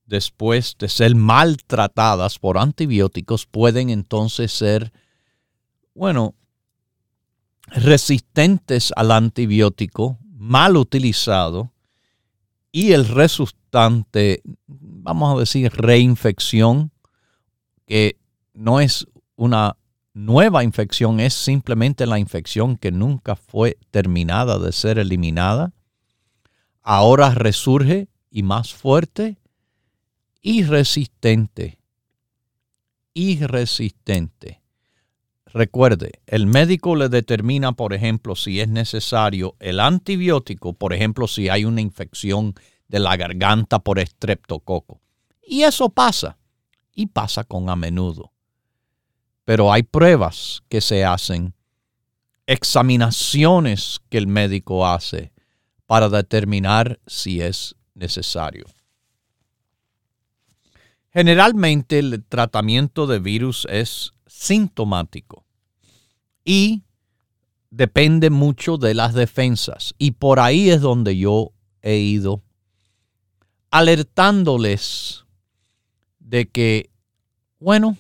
después 0.06 0.76
de 0.80 0.90
ser 0.90 1.16
maltratadas 1.16 2.40
por 2.40 2.58
antibióticos 2.58 3.46
pueden 3.46 3.90
entonces 3.90 4.52
ser, 4.52 4.92
bueno, 5.94 6.36
resistentes 7.68 8.92
al 8.96 9.12
antibiótico, 9.12 10.18
mal 10.32 10.78
utilizado, 10.78 11.72
y 12.72 12.92
el 12.92 13.08
resultante, 13.08 14.42
vamos 15.10 15.36
a 15.36 15.40
decir, 15.40 15.72
reinfección, 15.74 16.92
que 17.88 18.20
no 18.54 18.80
es 18.80 19.08
una 19.36 19.76
nueva 20.14 20.64
infección 20.64 21.20
es 21.20 21.34
simplemente 21.34 22.06
la 22.06 22.20
infección 22.20 22.78
que 22.78 22.92
nunca 22.92 23.36
fue 23.36 23.78
terminada 23.90 24.60
de 24.60 24.72
ser 24.72 25.00
eliminada. 25.00 25.74
Ahora 26.84 27.34
resurge 27.34 28.08
y 28.30 28.44
más 28.44 28.74
fuerte 28.74 29.38
y 30.42 30.64
resistente. 30.64 31.80
Y 33.14 33.40
resistente. 33.40 34.62
Recuerde, 35.48 36.12
el 36.28 36.46
médico 36.46 36.96
le 36.96 37.10
determina, 37.10 37.72
por 37.72 37.94
ejemplo, 37.94 38.36
si 38.36 38.60
es 38.60 38.68
necesario 38.68 39.56
el 39.60 39.80
antibiótico, 39.80 40.74
por 40.74 40.94
ejemplo, 40.94 41.28
si 41.28 41.50
hay 41.50 41.66
una 41.66 41.82
infección 41.82 42.54
de 42.90 43.00
la 43.00 43.16
garganta 43.16 43.80
por 43.80 44.00
estreptococo. 44.00 45.00
Y 45.42 45.64
eso 45.64 45.90
pasa, 45.90 46.38
y 46.94 47.06
pasa 47.08 47.46
con 47.46 47.70
a 47.70 47.78
menudo 47.78 48.34
pero 49.50 49.74
hay 49.74 49.82
pruebas 49.82 50.62
que 50.70 50.80
se 50.80 51.04
hacen 51.04 51.56
examinaciones 52.46 54.00
que 54.08 54.20
el 54.20 54.28
médico 54.28 54.86
hace 54.86 55.34
para 55.88 56.08
determinar 56.08 57.00
si 57.08 57.42
es 57.42 57.76
necesario. 57.96 58.68
Generalmente 61.12 61.98
el 61.98 62.24
tratamiento 62.30 63.08
de 63.08 63.18
virus 63.18 63.66
es 63.72 64.14
sintomático 64.28 65.48
y 66.46 66.84
depende 67.72 68.30
mucho 68.30 68.78
de 68.78 68.94
las 68.94 69.16
defensas. 69.16 69.96
Y 69.98 70.12
por 70.12 70.40
ahí 70.40 70.70
es 70.70 70.82
donde 70.82 71.18
yo 71.18 71.54
he 71.82 71.96
ido 71.96 72.44
alertándoles 73.72 75.26
de 76.20 76.48
que, 76.48 76.90
bueno, 77.60 77.98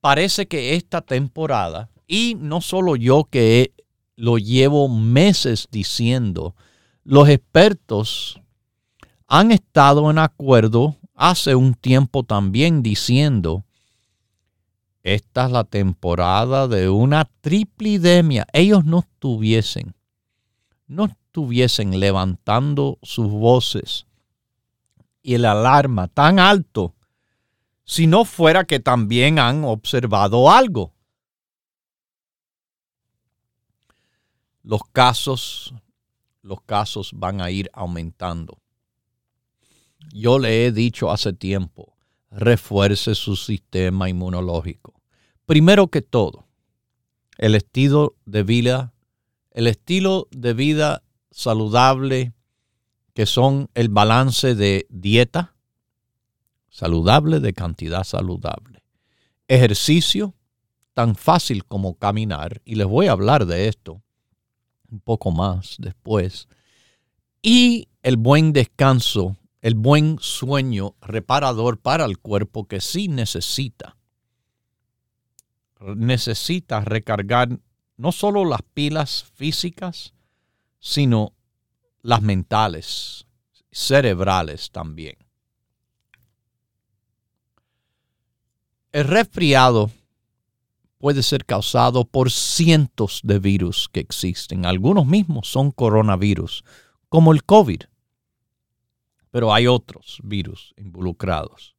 parece 0.00 0.46
que 0.46 0.74
esta 0.74 1.00
temporada, 1.00 1.90
y 2.06 2.36
no 2.38 2.60
solo 2.60 2.96
yo 2.96 3.24
que 3.24 3.72
lo 4.16 4.38
llevo 4.38 4.88
meses 4.88 5.68
diciendo, 5.70 6.54
los 7.02 7.28
expertos 7.28 8.40
han 9.26 9.50
estado 9.50 10.10
en 10.10 10.18
acuerdo 10.18 10.96
hace 11.14 11.54
un 11.54 11.74
tiempo 11.74 12.22
también 12.22 12.82
diciendo, 12.82 13.64
esta 15.02 15.46
es 15.46 15.52
la 15.52 15.64
temporada 15.64 16.66
de 16.66 16.88
una 16.88 17.28
triplidemia. 17.42 18.46
Ellos 18.52 18.84
no 18.86 19.00
estuviesen, 19.00 19.94
no 20.86 21.04
estuviesen 21.04 22.00
levantando 22.00 22.98
sus 23.02 23.28
voces 23.28 24.06
y 25.24 25.34
el 25.34 25.46
alarma 25.46 26.06
tan 26.06 26.38
alto 26.38 26.94
si 27.84 28.06
no 28.06 28.24
fuera 28.24 28.64
que 28.64 28.78
también 28.78 29.38
han 29.38 29.64
observado 29.64 30.50
algo. 30.50 30.92
Los 34.62 34.82
casos, 34.92 35.74
los 36.42 36.60
casos 36.62 37.12
van 37.14 37.40
a 37.40 37.50
ir 37.50 37.70
aumentando. 37.72 38.58
Yo 40.12 40.38
le 40.38 40.66
he 40.66 40.72
dicho 40.72 41.10
hace 41.10 41.32
tiempo, 41.32 41.96
refuerce 42.30 43.14
su 43.14 43.36
sistema 43.36 44.08
inmunológico. 44.08 44.94
Primero 45.46 45.88
que 45.88 46.02
todo, 46.02 46.46
el 47.38 47.54
estilo 47.54 48.14
de 48.26 48.42
vida, 48.42 48.94
el 49.50 49.66
estilo 49.66 50.28
de 50.30 50.52
vida 50.52 51.02
saludable, 51.30 52.34
que 53.14 53.26
son 53.26 53.70
el 53.74 53.88
balance 53.88 54.54
de 54.54 54.86
dieta 54.90 55.54
saludable, 56.68 57.40
de 57.40 57.52
cantidad 57.52 58.04
saludable, 58.04 58.84
ejercicio 59.48 60.34
tan 60.92 61.14
fácil 61.14 61.64
como 61.64 61.94
caminar, 61.94 62.60
y 62.64 62.74
les 62.74 62.86
voy 62.86 63.06
a 63.06 63.12
hablar 63.12 63.46
de 63.46 63.68
esto 63.68 64.02
un 64.90 65.00
poco 65.00 65.30
más 65.30 65.76
después, 65.78 66.48
y 67.42 67.88
el 68.02 68.16
buen 68.16 68.52
descanso 68.52 69.36
el 69.64 69.76
buen 69.76 70.18
sueño 70.20 70.94
reparador 71.00 71.80
para 71.80 72.04
el 72.04 72.18
cuerpo 72.18 72.68
que 72.68 72.82
sí 72.82 73.08
necesita. 73.08 73.96
Necesita 75.80 76.82
recargar 76.82 77.48
no 77.96 78.12
solo 78.12 78.44
las 78.44 78.60
pilas 78.60 79.24
físicas, 79.32 80.12
sino 80.80 81.32
las 82.04 82.22
mentales, 82.22 83.26
cerebrales 83.72 84.70
también. 84.70 85.16
El 88.92 89.08
resfriado 89.08 89.90
puede 90.98 91.24
ser 91.24 91.44
causado 91.44 92.04
por 92.04 92.30
cientos 92.30 93.22
de 93.24 93.40
virus 93.40 93.88
que 93.90 93.98
existen. 93.98 94.66
Algunos 94.66 95.04
mismos 95.04 95.48
son 95.48 95.72
coronavirus, 95.72 96.62
como 97.08 97.32
el 97.32 97.42
COVID 97.42 97.82
pero 99.34 99.52
hay 99.52 99.66
otros 99.66 100.20
virus 100.22 100.72
involucrados. 100.76 101.74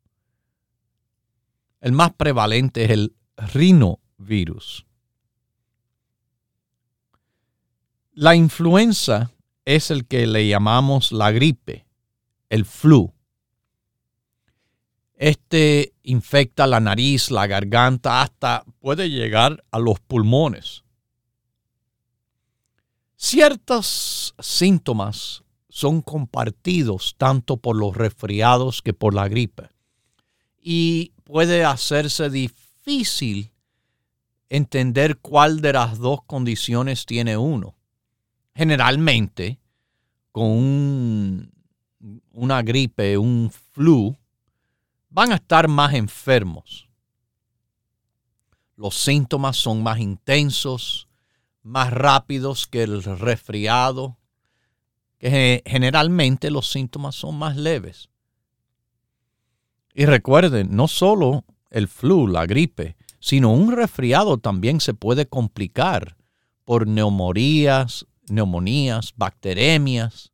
El 1.80 1.94
más 1.94 2.12
prevalente 2.12 2.84
es 2.84 2.90
el 2.90 3.16
rinovirus. 3.38 4.86
La 8.12 8.36
influenza 8.36 9.32
es 9.66 9.92
el 9.92 10.06
que 10.06 10.28
le 10.28 10.48
llamamos 10.48 11.12
la 11.12 11.32
gripe, 11.32 11.86
el 12.50 12.66
flu. 12.66 13.14
Este 15.16 15.94
infecta 16.04 16.68
la 16.68 16.80
nariz, 16.80 17.32
la 17.32 17.48
garganta, 17.48 18.22
hasta 18.22 18.64
puede 18.80 19.10
llegar 19.10 19.64
a 19.72 19.80
los 19.80 20.00
pulmones. 20.00 20.84
Ciertos 23.16 24.36
síntomas 24.40 25.44
son 25.70 26.02
compartidos 26.02 27.16
tanto 27.18 27.58
por 27.58 27.76
los 27.76 27.96
resfriados 27.96 28.82
que 28.82 28.94
por 28.94 29.14
la 29.14 29.28
gripe. 29.28 29.70
Y 30.62 31.14
puede 31.24 31.66
hacerse 31.66 32.30
difícil 32.30 33.52
entender 34.50 35.18
cuál 35.18 35.62
de 35.62 35.74
las 35.74 35.98
dos 35.98 36.20
condiciones 36.24 37.06
tiene 37.06 37.38
uno. 37.38 37.76
Generalmente, 38.56 39.60
con 40.32 41.52
una 42.32 42.62
gripe, 42.62 43.18
un 43.18 43.52
flu, 43.52 44.16
van 45.10 45.32
a 45.32 45.36
estar 45.36 45.68
más 45.68 45.94
enfermos. 45.94 46.88
Los 48.76 48.96
síntomas 48.96 49.58
son 49.58 49.84
más 49.84 50.00
intensos, 50.00 51.08
más 51.64 51.92
rápidos 51.92 52.68
que 52.68 52.84
el 52.84 53.04
resfriado 53.04 54.18
que 55.18 55.64
generalmente 55.66 56.52
los 56.52 56.70
síntomas 56.70 57.16
son 57.16 57.38
más 57.38 57.56
leves. 57.56 58.10
Y 59.94 60.06
recuerden, 60.06 60.76
no 60.76 60.88
solo 60.88 61.46
el 61.70 61.88
flu, 61.88 62.28
la 62.28 62.46
gripe, 62.46 62.96
sino 63.20 63.52
un 63.52 63.72
resfriado 63.72 64.38
también 64.38 64.82
se 64.82 64.94
puede 64.94 65.26
complicar 65.26 66.18
por 66.66 66.88
neumonías, 66.88 68.06
neumonías, 68.30 69.14
bacteremias 69.16 70.32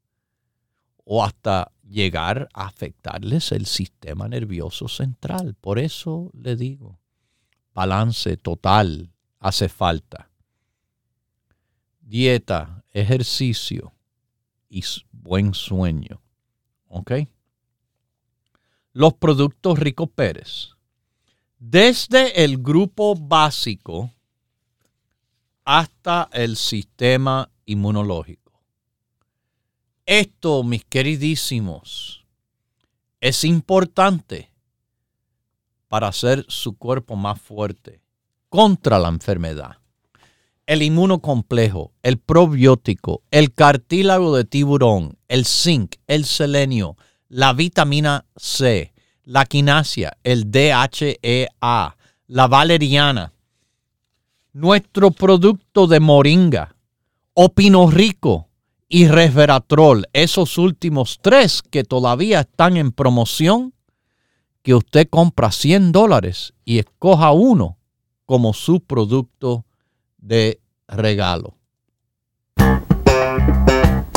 o 1.03 1.23
hasta 1.23 1.71
llegar 1.87 2.47
a 2.53 2.67
afectarles 2.67 3.51
el 3.51 3.65
sistema 3.65 4.27
nervioso 4.27 4.87
central. 4.87 5.55
Por 5.59 5.79
eso 5.79 6.31
le 6.33 6.55
digo, 6.55 6.99
balance 7.73 8.37
total 8.37 9.11
hace 9.39 9.67
falta. 9.69 10.29
Dieta, 11.99 12.83
ejercicio, 12.91 13.93
y 14.71 14.83
buen 15.11 15.53
sueño. 15.53 16.21
¿Ok? 16.87 17.11
Los 18.93 19.13
productos 19.13 19.77
Rico 19.77 20.07
Pérez. 20.07 20.69
Desde 21.59 22.43
el 22.43 22.57
grupo 22.57 23.15
básico 23.15 24.11
hasta 25.63 26.29
el 26.33 26.55
sistema 26.55 27.51
inmunológico. 27.71 28.51
Esto, 30.05 30.63
mis 30.63 30.83
queridísimos, 30.85 32.25
es 33.19 33.43
importante 33.43 34.51
para 35.87 36.07
hacer 36.07 36.45
su 36.47 36.77
cuerpo 36.77 37.15
más 37.15 37.39
fuerte 37.39 38.01
contra 38.49 38.99
la 38.99 39.09
enfermedad 39.09 39.81
el 40.71 40.83
inmunocomplejo, 40.83 41.91
el 42.01 42.17
probiótico, 42.17 43.23
el 43.29 43.53
cartílago 43.53 44.33
de 44.35 44.45
tiburón, 44.45 45.17
el 45.27 45.45
zinc, 45.45 45.95
el 46.07 46.23
selenio, 46.23 46.95
la 47.27 47.51
vitamina 47.51 48.23
C, 48.37 48.93
la 49.25 49.45
quinasia, 49.45 50.17
el 50.23 50.49
DHEA, 50.49 51.97
la 52.27 52.47
valeriana, 52.47 53.33
nuestro 54.53 55.11
producto 55.11 55.87
de 55.87 55.99
moringa, 55.99 56.73
opino 57.33 57.89
rico 57.89 58.49
y 58.87 59.07
resveratrol, 59.07 60.05
esos 60.13 60.57
últimos 60.57 61.19
tres 61.21 61.61
que 61.61 61.83
todavía 61.83 62.41
están 62.41 62.77
en 62.77 62.91
promoción, 62.91 63.73
que 64.63 64.75
usted 64.75 65.07
compra 65.09 65.51
100 65.51 65.91
dólares 65.91 66.53
y 66.65 66.79
escoja 66.79 67.31
uno 67.31 67.77
como 68.25 68.53
su 68.53 68.81
producto 68.81 69.65
de 70.17 70.59
regalo. 70.87 71.55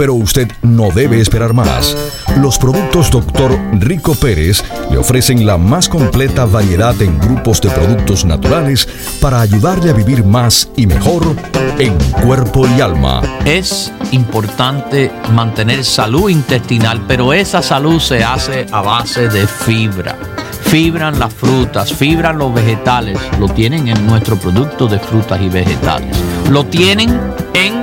pero 0.00 0.14
usted 0.14 0.50
no 0.62 0.88
debe 0.94 1.20
esperar 1.20 1.52
más. 1.52 1.94
Los 2.38 2.56
productos 2.56 3.10
Dr. 3.10 3.60
Rico 3.80 4.14
Pérez 4.14 4.64
le 4.90 4.96
ofrecen 4.96 5.44
la 5.44 5.58
más 5.58 5.90
completa 5.90 6.46
variedad 6.46 6.98
en 7.02 7.18
grupos 7.18 7.60
de 7.60 7.68
productos 7.68 8.24
naturales 8.24 8.88
para 9.20 9.42
ayudarle 9.42 9.90
a 9.90 9.92
vivir 9.92 10.24
más 10.24 10.70
y 10.74 10.86
mejor 10.86 11.36
en 11.78 11.98
cuerpo 12.24 12.66
y 12.66 12.80
alma. 12.80 13.20
Es 13.44 13.92
importante 14.12 15.12
mantener 15.34 15.84
salud 15.84 16.30
intestinal, 16.30 17.04
pero 17.06 17.34
esa 17.34 17.60
salud 17.60 18.00
se 18.00 18.24
hace 18.24 18.64
a 18.72 18.80
base 18.80 19.28
de 19.28 19.46
fibra 19.46 20.16
fibran 20.62 21.18
las 21.18 21.34
frutas, 21.34 21.92
fibran 21.92 22.38
los 22.38 22.54
vegetales, 22.54 23.18
lo 23.40 23.48
tienen 23.48 23.88
en 23.88 24.06
nuestro 24.06 24.36
producto 24.36 24.86
de 24.86 25.00
frutas 25.00 25.42
y 25.42 25.48
vegetales. 25.48 26.16
Lo 26.48 26.64
tienen 26.64 27.10
en 27.54 27.82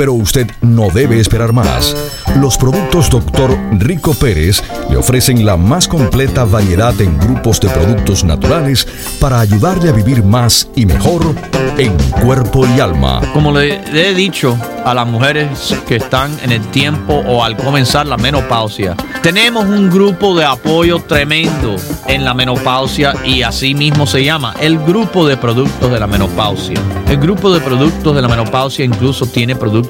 pero 0.00 0.14
usted 0.14 0.50
no 0.62 0.88
debe 0.88 1.20
esperar 1.20 1.52
más. 1.52 1.94
Los 2.36 2.56
productos 2.56 3.10
Dr. 3.10 3.54
Rico 3.72 4.14
Pérez 4.14 4.62
le 4.88 4.96
ofrecen 4.96 5.44
la 5.44 5.58
más 5.58 5.88
completa 5.88 6.44
variedad 6.44 6.98
en 7.02 7.18
grupos 7.18 7.60
de 7.60 7.68
productos 7.68 8.24
naturales 8.24 8.88
para 9.20 9.40
ayudarle 9.40 9.90
a 9.90 9.92
vivir 9.92 10.24
más 10.24 10.70
y 10.74 10.86
mejor 10.86 11.34
en 11.76 11.94
cuerpo 12.24 12.66
y 12.66 12.80
alma. 12.80 13.20
Como 13.34 13.52
le 13.52 13.82
he 13.92 14.14
dicho 14.14 14.56
a 14.86 14.94
las 14.94 15.06
mujeres 15.06 15.76
que 15.86 15.96
están 15.96 16.34
en 16.42 16.52
el 16.52 16.62
tiempo 16.68 17.16
o 17.26 17.44
al 17.44 17.58
comenzar 17.58 18.06
la 18.06 18.16
menopausia, 18.16 18.96
tenemos 19.22 19.66
un 19.66 19.90
grupo 19.90 20.34
de 20.34 20.46
apoyo 20.46 21.00
tremendo 21.00 21.76
en 22.06 22.24
la 22.24 22.32
menopausia 22.32 23.14
y 23.22 23.42
así 23.42 23.74
mismo 23.74 24.06
se 24.06 24.24
llama 24.24 24.54
el 24.60 24.78
grupo 24.78 25.26
de 25.26 25.36
productos 25.36 25.90
de 25.90 26.00
la 26.00 26.06
menopausia. 26.06 26.80
El 27.06 27.18
grupo 27.18 27.52
de 27.52 27.60
productos 27.60 28.14
de 28.14 28.22
la 28.22 28.28
menopausia 28.28 28.84
incluso 28.84 29.26
tiene 29.26 29.56
productos 29.56 29.89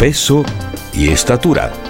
peso 0.00 0.42
y 0.94 1.10
estatura. 1.10 1.89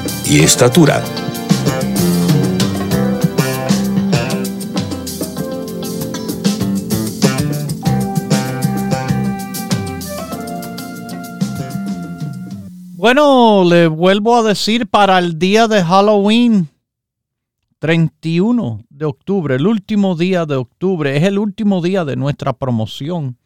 estatura. 0.39 1.03
Bueno, 12.95 13.63
le 13.67 13.87
vuelvo 13.87 14.37
a 14.37 14.43
decir 14.43 14.87
para 14.87 15.17
el 15.19 15.37
día 15.39 15.67
de 15.67 15.83
Halloween, 15.83 16.69
31 17.79 18.85
de 18.89 19.05
octubre, 19.05 19.55
el 19.55 19.65
último 19.65 20.15
día 20.15 20.45
de 20.45 20.55
octubre, 20.55 21.17
es 21.17 21.23
el 21.23 21.39
último 21.39 21.81
día 21.81 22.05
de 22.05 22.15
nuestra 22.15 22.53
promoción 22.53 23.37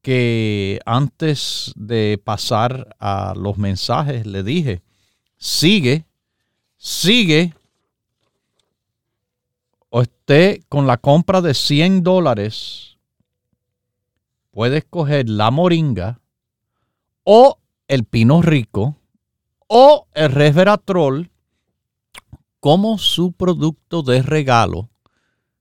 que 0.00 0.80
antes 0.86 1.72
de 1.76 2.20
pasar 2.22 2.96
a 3.00 3.34
los 3.36 3.58
mensajes 3.58 4.26
le 4.26 4.42
dije, 4.42 4.82
sigue, 5.38 6.04
sigue, 6.76 7.54
usted 9.90 10.62
con 10.68 10.86
la 10.86 10.98
compra 10.98 11.40
de 11.40 11.54
100 11.54 12.02
dólares 12.02 12.98
puede 14.50 14.78
escoger 14.78 15.28
la 15.28 15.50
moringa 15.50 16.20
o 17.24 17.58
el 17.86 18.04
pino 18.04 18.42
rico 18.42 18.96
o 19.68 20.06
el 20.14 20.32
resveratrol 20.32 21.30
como 22.60 22.98
su 22.98 23.32
producto 23.32 24.02
de 24.02 24.22
regalo, 24.22 24.90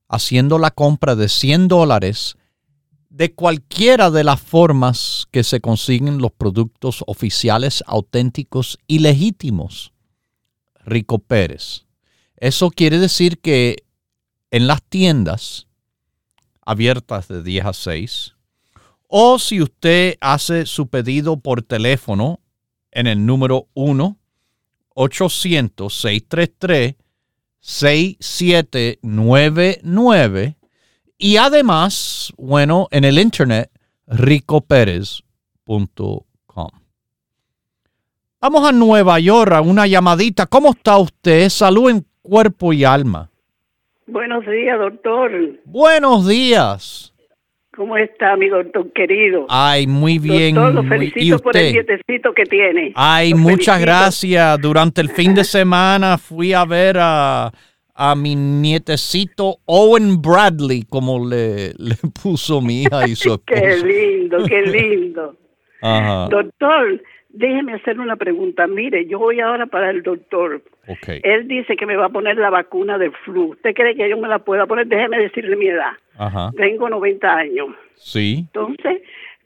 haciendo 0.08 0.58
la 0.58 0.72
compra 0.72 1.16
de 1.16 1.30
100 1.30 1.68
dólares 1.68 2.38
de 3.10 3.34
cualquiera 3.34 4.12
de 4.12 4.24
las 4.24 4.42
formas 4.42 5.28
que 5.32 5.44
se 5.44 5.62
consiguen 5.62 6.20
los 6.20 6.32
productos 6.32 7.04
oficiales, 7.08 7.84
auténticos 7.88 8.78
y 8.88 9.00
legítimos. 9.00 9.94
Rico 10.86 11.20
Pérez. 11.20 11.86
Eso 12.38 12.70
quiere 12.70 13.00
decir 13.00 13.40
que 13.40 13.84
en 14.52 14.68
las 14.68 14.84
tiendas 14.84 15.68
abiertas 16.66 17.28
de 17.28 17.44
10 17.44 17.66
a 17.66 17.74
6, 17.74 18.36
o 19.08 19.40
si 19.40 19.62
usted 19.62 20.18
hace 20.20 20.66
su 20.66 20.88
pedido 20.88 21.40
por 21.40 21.64
teléfono 21.64 22.42
en 22.92 23.08
el 23.08 23.26
número 23.26 23.70
1 23.74 24.18
800 24.94 25.94
633 25.94 26.96
6799 27.60 30.57
y 31.18 31.38
además, 31.38 32.34
bueno, 32.38 32.88
en 32.92 33.04
el 33.04 33.20
internet 33.20 33.70
ricoperez.com. 34.08 36.70
Vamos 38.40 38.70
a 38.70 38.72
Nueva 38.72 39.20
York 39.20 39.52
a 39.52 39.62
una 39.62 39.88
llamadita. 39.88 40.46
¿Cómo 40.46 40.70
está 40.70 40.98
usted? 40.98 41.50
Salud 41.50 41.90
en 41.90 42.06
cuerpo 42.22 42.72
y 42.72 42.84
alma. 42.84 43.30
Buenos 44.06 44.46
días, 44.46 44.78
doctor. 44.78 45.32
Buenos 45.66 46.28
días. 46.28 47.14
¿Cómo 47.76 47.98
está, 47.98 48.36
mi 48.38 48.48
doctor 48.48 48.92
querido? 48.94 49.46
Ay, 49.50 49.86
muy 49.86 50.18
bien. 50.18 50.56
Doctor, 50.56 50.74
lo 50.74 50.84
felicito 50.84 51.40
por 51.40 51.58
el 51.58 51.74
dietecito 51.74 52.34
que 52.34 52.46
tiene. 52.46 52.94
Ay, 52.96 53.34
muchas 53.34 53.82
gracias. 53.82 54.60
Durante 54.62 55.02
el 55.02 55.10
fin 55.10 55.36
de 55.36 55.44
semana 55.44 56.18
fui 56.18 56.54
a 56.54 56.66
ver 56.66 56.98
a, 57.00 57.52
a 57.98 58.16
mi 58.16 58.36
nietecito 58.36 59.58
Owen 59.66 60.22
Bradley, 60.22 60.84
como 60.84 61.28
le, 61.28 61.70
le 61.80 61.96
puso 62.22 62.62
mi 62.62 62.84
hija 62.84 63.08
y 63.08 63.16
su 63.16 63.34
esposa. 63.34 63.62
qué 63.62 63.78
lindo, 63.84 64.38
qué 64.46 64.62
lindo. 64.66 65.36
Ajá. 65.82 66.28
Doctor, 66.30 67.02
déjeme 67.30 67.74
hacer 67.74 68.00
una 68.00 68.16
pregunta. 68.16 68.68
Mire, 68.68 69.08
yo 69.08 69.18
voy 69.18 69.40
ahora 69.40 69.66
para 69.66 69.90
el 69.90 70.04
doctor. 70.04 70.62
Okay. 70.88 71.22
Él 71.24 71.48
dice 71.48 71.76
que 71.76 71.88
me 71.88 71.96
va 71.98 72.06
a 72.06 72.10
poner 72.10 72.38
la 72.38 72.52
vacuna 72.52 73.00
del 73.00 73.12
flu. 73.26 73.52
¿Usted 73.54 73.74
cree 73.74 73.96
que 73.96 74.08
yo 74.08 74.18
me 74.18 74.28
la 74.28 74.40
pueda 74.40 74.68
poner? 74.68 74.88
Déjeme 74.88 75.18
decirle 75.18 75.56
mi 75.56 75.68
edad. 75.68 75.94
Ajá. 76.18 76.52
Tengo 76.56 76.90
90 76.90 77.36
años. 77.36 77.70
Sí. 77.96 78.46
Entonces, 78.54 79.02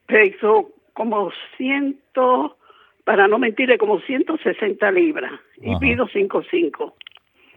peso 0.08 0.72
como 0.94 1.32
ciento, 1.58 2.58
para 3.06 3.28
no 3.30 3.40
mentirle, 3.40 3.78
como 3.78 4.02
160 4.02 4.92
libras. 4.92 5.32
Y 5.62 5.70
Ajá. 5.70 5.80
pido 5.80 6.08
5'5". 6.08 6.94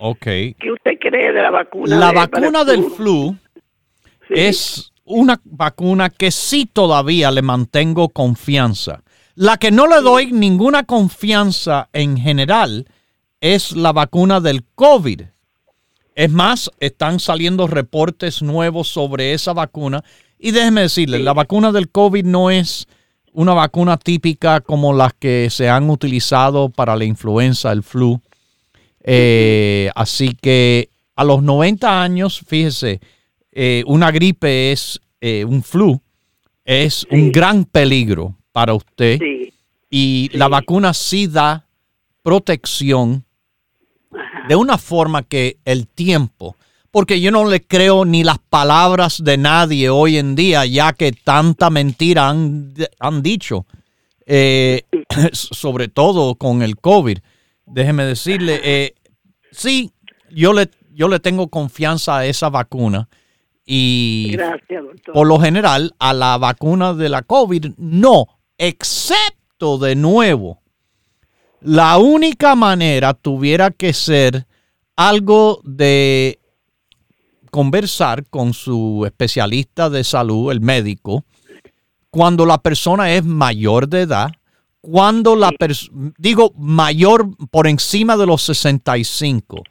Ok. 0.06 0.22
¿Qué 0.24 0.56
usted 0.70 0.98
cree 1.00 1.32
de 1.32 1.40
la 1.40 1.50
vacuna? 1.50 1.96
La 1.96 2.08
de- 2.08 2.14
vacuna 2.14 2.60
el 2.60 2.66
del 2.66 2.84
flu 2.90 3.34
Sí. 4.28 4.34
es 4.36 4.92
una 5.04 5.40
vacuna 5.44 6.10
que 6.10 6.30
sí 6.30 6.66
todavía 6.70 7.30
le 7.30 7.40
mantengo 7.40 8.10
confianza. 8.10 9.02
La 9.34 9.56
que 9.56 9.70
no 9.70 9.86
le 9.86 10.02
doy 10.02 10.30
ninguna 10.30 10.84
confianza 10.84 11.88
en 11.94 12.18
general 12.18 12.86
es 13.40 13.72
la 13.72 13.92
vacuna 13.92 14.40
del 14.40 14.64
COVID. 14.74 15.22
Es 16.14 16.30
más, 16.30 16.70
están 16.80 17.18
saliendo 17.18 17.66
reportes 17.66 18.42
nuevos 18.42 18.88
sobre 18.88 19.32
esa 19.32 19.52
vacuna. 19.54 20.04
Y 20.38 20.50
déjeme 20.50 20.82
decirle, 20.82 21.18
la 21.20 21.32
vacuna 21.32 21.72
del 21.72 21.88
COVID 21.90 22.24
no 22.26 22.50
es 22.50 22.86
una 23.32 23.54
vacuna 23.54 23.96
típica 23.96 24.60
como 24.60 24.92
las 24.92 25.14
que 25.14 25.48
se 25.50 25.68
han 25.70 25.88
utilizado 25.88 26.68
para 26.68 26.94
la 26.94 27.04
influenza, 27.06 27.72
el 27.72 27.82
flu. 27.82 28.20
Eh, 29.04 29.90
así 29.94 30.36
que 30.40 30.88
a 31.14 31.24
los 31.24 31.42
90 31.42 32.02
años, 32.02 32.42
fíjese, 32.46 33.00
eh, 33.52 33.84
una 33.86 34.10
gripe 34.10 34.72
es 34.72 35.00
eh, 35.20 35.44
un 35.44 35.62
flu, 35.62 36.00
es 36.64 37.06
un 37.10 37.30
gran 37.30 37.64
peligro 37.64 38.34
para 38.50 38.74
usted. 38.74 39.18
Sí. 39.18 39.52
Y 39.90 40.30
la 40.32 40.48
vacuna 40.48 40.92
sí 40.92 41.28
da 41.28 41.66
protección 42.22 43.24
de 44.48 44.56
una 44.56 44.78
forma 44.78 45.22
que 45.22 45.58
el 45.64 45.86
tiempo, 45.86 46.56
porque 46.90 47.20
yo 47.20 47.30
no 47.30 47.48
le 47.48 47.60
creo 47.62 48.04
ni 48.04 48.24
las 48.24 48.38
palabras 48.38 49.22
de 49.22 49.36
nadie 49.36 49.90
hoy 49.90 50.16
en 50.16 50.34
día, 50.34 50.64
ya 50.66 50.92
que 50.92 51.12
tanta 51.12 51.70
mentira 51.70 52.28
han, 52.28 52.74
han 52.98 53.22
dicho, 53.22 53.66
eh, 54.26 54.82
sobre 55.32 55.88
todo 55.88 56.34
con 56.36 56.62
el 56.62 56.76
COVID. 56.76 57.18
Déjeme 57.66 58.04
decirle, 58.04 58.60
eh, 58.62 58.94
sí, 59.50 59.92
yo 60.30 60.52
le, 60.52 60.70
yo 60.92 61.08
le 61.08 61.20
tengo 61.20 61.48
confianza 61.48 62.18
a 62.18 62.26
esa 62.26 62.50
vacuna 62.50 63.08
y 63.66 64.32
Gracias, 64.32 64.84
por 65.12 65.26
lo 65.26 65.38
general 65.38 65.94
a 65.98 66.12
la 66.12 66.36
vacuna 66.36 66.92
de 66.92 67.08
la 67.08 67.22
COVID 67.22 67.74
no, 67.78 68.26
excepto 68.58 69.78
de 69.78 69.96
nuevo. 69.96 70.60
La 71.60 71.96
única 71.96 72.54
manera 72.54 73.14
tuviera 73.14 73.70
que 73.70 73.94
ser 73.94 74.46
algo 74.96 75.60
de 75.64 76.38
conversar 77.50 78.26
con 78.26 78.52
su 78.52 79.04
especialista 79.06 79.88
de 79.88 80.04
salud, 80.04 80.52
el 80.52 80.60
médico, 80.60 81.24
cuando 82.10 82.46
la 82.46 82.58
persona 82.58 83.12
es 83.14 83.24
mayor 83.24 83.88
de 83.88 84.02
edad, 84.02 84.32
cuando 84.84 85.34
la 85.34 85.50
persona, 85.52 86.12
digo 86.18 86.52
mayor 86.58 87.26
por 87.50 87.66
encima 87.66 88.18
de 88.18 88.26
los 88.26 88.42
65, 88.42 89.62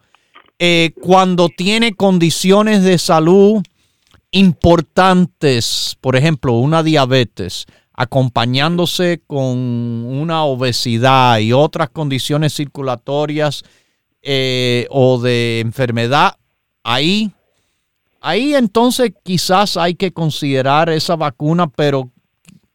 eh, 0.57 0.91
cuando 0.99 1.49
tiene 1.49 1.93
condiciones 1.93 2.81
de 2.81 2.97
salud 2.97 3.61
importantes, 4.31 5.95
por 6.01 6.15
ejemplo, 6.15 6.53
una 6.53 6.81
diabetes, 6.81 7.67
acompañándose 7.93 9.21
con 9.27 9.45
una 9.45 10.45
obesidad 10.45 11.37
y 11.37 11.53
otras 11.53 11.91
condiciones 11.91 12.55
circulatorias 12.55 13.63
eh, 14.23 14.87
o 14.89 15.21
de 15.21 15.59
enfermedad, 15.59 16.37
ahí, 16.83 17.31
ahí 18.19 18.55
entonces 18.55 19.13
quizás 19.23 19.77
hay 19.77 19.93
que 19.93 20.11
considerar 20.11 20.89
esa 20.89 21.15
vacuna, 21.15 21.67
pero 21.67 22.09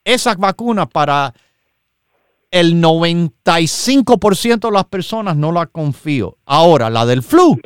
esa 0.05 0.37
vacuna 0.37 0.87
para 0.87 1.35
el 2.51 2.81
95% 2.83 4.61
de 4.69 4.73
las 4.73 4.85
personas 4.87 5.37
no 5.37 5.53
la 5.53 5.67
confío. 5.67 6.37
Ahora, 6.47 6.91
la 6.91 7.05
del 7.07 7.23
flu, 7.23 7.59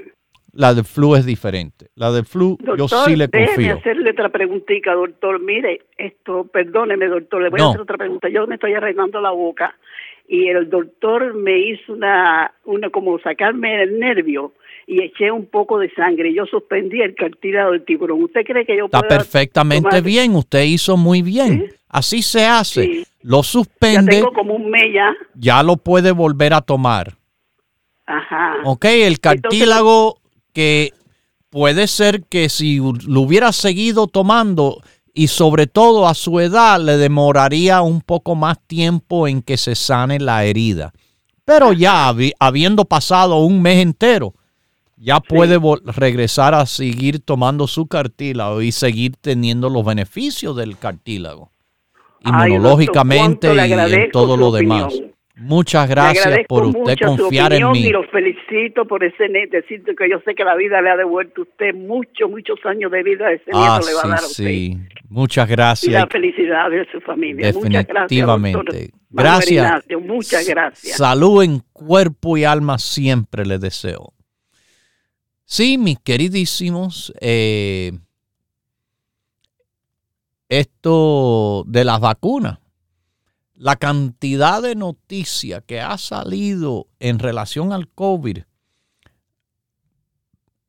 la 0.53 0.74
del 0.74 0.85
flu 0.85 1.14
es 1.16 1.24
diferente. 1.24 1.87
La 1.95 2.11
del 2.12 2.24
flu 2.26 2.59
yo 2.76 2.89
sí 2.89 3.16
le 3.16 3.28
déjeme 3.28 3.55
confío. 3.55 3.74
hacerle 3.78 4.11
otra 4.11 4.28
preguntita, 4.30 4.93
doctor. 4.95 5.41
Mire, 5.41 5.83
esto, 5.97 6.45
perdóneme, 6.53 7.07
doctor, 7.07 7.43
le 7.43 7.51
voy 7.51 7.61
No. 7.61 7.66
a 7.66 7.70
hacer 7.70 7.80
otra 7.83 7.97
pregunta. 7.97 8.28
Yo 8.28 8.47
me 8.47 8.57
estoy 8.57 8.74
arreglando 8.74 9.20
la 9.20 9.30
boca 9.30 9.74
y 10.28 10.49
el 10.49 10.68
doctor 10.68 11.35
me 11.35 11.59
hizo 11.59 11.93
una, 11.93 12.53
una 12.64 12.91
como 12.91 13.18
sacarme 13.20 13.83
el 13.83 13.99
nervio 13.99 14.53
y 14.87 15.03
eché 15.03 15.30
un 15.30 15.47
poco 15.47 15.78
de 15.78 15.91
sangre. 15.95 16.35
Yo 16.35 16.45
suspendí 16.47 17.01
el 17.01 17.14
cartílago 17.14 17.70
del 17.72 17.85
tiburón. 17.85 18.22
¿Usted 18.24 18.43
cree 18.45 18.66
que 18.66 18.76
yo 18.76 18.87
Está 18.87 19.01
pueda 19.01 19.18
perfectamente 19.18 19.89
tomar- 19.89 20.03
bien, 20.03 20.35
usted 20.35 20.64
hizo 20.64 20.97
muy 20.97 21.22
bien. 21.22 21.68
Así 21.89 22.22
se 22.22 22.45
hace. 22.47 22.83
Sí. 22.85 23.05
Lo 23.23 23.43
suspende. 23.43 24.12
Ya 24.12 24.18
tengo 24.20 24.33
como 24.33 24.55
un 24.55 24.70
mes 24.70 24.87
ya. 24.95 25.12
Ya 25.35 25.62
lo 25.62 25.77
puede 25.77 26.12
volver 26.12 26.55
a 26.55 26.61
tomar. 26.61 27.16
Ajá. 28.07 28.57
Ok, 28.64 28.85
el 28.85 29.20
cartílago 29.20 30.18
que 30.53 30.93
puede 31.51 31.87
ser 31.87 32.25
que 32.25 32.49
si 32.49 32.79
lo 32.79 33.20
hubiera 33.20 33.53
seguido 33.53 34.07
tomando 34.07 34.83
y 35.14 35.29
sobre 35.29 35.66
todo 35.66 36.09
a 36.09 36.14
su 36.14 36.41
edad 36.41 36.81
le 36.81 36.97
demoraría 36.97 37.83
un 37.83 38.01
poco 38.01 38.35
más 38.35 38.59
tiempo 38.66 39.29
en 39.29 39.43
que 39.43 39.57
se 39.57 39.75
sane 39.75 40.18
la 40.18 40.45
herida. 40.45 40.93
Pero 41.45 41.73
ya 41.73 42.14
habiendo 42.39 42.85
pasado 42.85 43.39
un 43.41 43.61
mes 43.61 43.79
entero, 43.79 44.35
ya 44.97 45.20
puede 45.20 45.61
regresar 45.85 46.55
a 46.55 46.64
seguir 46.64 47.20
tomando 47.20 47.66
su 47.66 47.87
cartílago 47.87 48.62
y 48.62 48.73
seguir 48.73 49.16
teniendo 49.20 49.68
los 49.68 49.85
beneficios 49.85 50.57
del 50.57 50.79
cartílago, 50.79 51.51
inmunológicamente 52.25 53.55
y 53.55 53.73
en 53.73 54.11
todo 54.11 54.37
lo 54.37 54.51
demás. 54.51 55.01
Muchas 55.43 55.89
gracias 55.89 56.47
por 56.47 56.64
usted 56.64 56.97
confiar 57.05 57.53
en 57.53 57.70
mí. 57.73 57.87
Y 57.87 57.91
lo 57.91 58.05
felicito 58.05 58.87
por 58.87 59.03
ese 59.03 59.29
decirte 59.51 59.95
que 59.97 60.09
yo 60.09 60.20
sé 60.25 60.35
que 60.35 60.45
la 60.45 60.55
vida 60.55 60.81
le 60.81 60.91
ha 60.91 60.97
devuelto 60.97 61.41
a 61.41 61.45
usted 61.45 61.75
muchos, 61.75 62.31
muchos 62.31 62.59
años 62.64 62.93
de 62.93 63.03
vida. 63.03 63.33
Ese 63.33 63.51
ah, 63.53 63.81
le 63.85 63.95
va 63.95 64.01
a 64.05 64.09
dar 64.09 64.18
a 64.20 64.27
usted. 64.27 64.45
Sí, 64.45 64.79
muchas 65.09 65.49
gracias. 65.49 65.89
Y 65.89 65.93
la 65.93 66.07
felicidad 66.07 66.70
de 66.70 66.87
su 66.93 67.01
familia. 67.01 67.47
Definitivamente. 67.47 68.91
gracias. 69.11 69.85
Muchas 70.01 70.47
gracias. 70.47 70.97
Salud 70.97 71.43
en 71.43 71.61
cuerpo 71.73 72.37
y 72.37 72.45
alma 72.45 72.79
siempre 72.79 73.45
le 73.45 73.59
deseo. 73.59 74.12
Sí, 75.45 75.77
mis 75.77 75.99
queridísimos, 75.99 77.12
eh, 77.20 77.93
esto 80.61 81.64
de 81.66 81.84
las 81.84 81.98
vacunas, 82.00 82.59
la 83.55 83.76
cantidad 83.76 84.61
de 84.61 84.74
noticias 84.74 85.62
que 85.66 85.80
ha 85.80 85.96
salido 85.96 86.88
en 87.00 87.18
relación 87.18 87.72
al 87.72 87.88
COVID, 87.88 88.38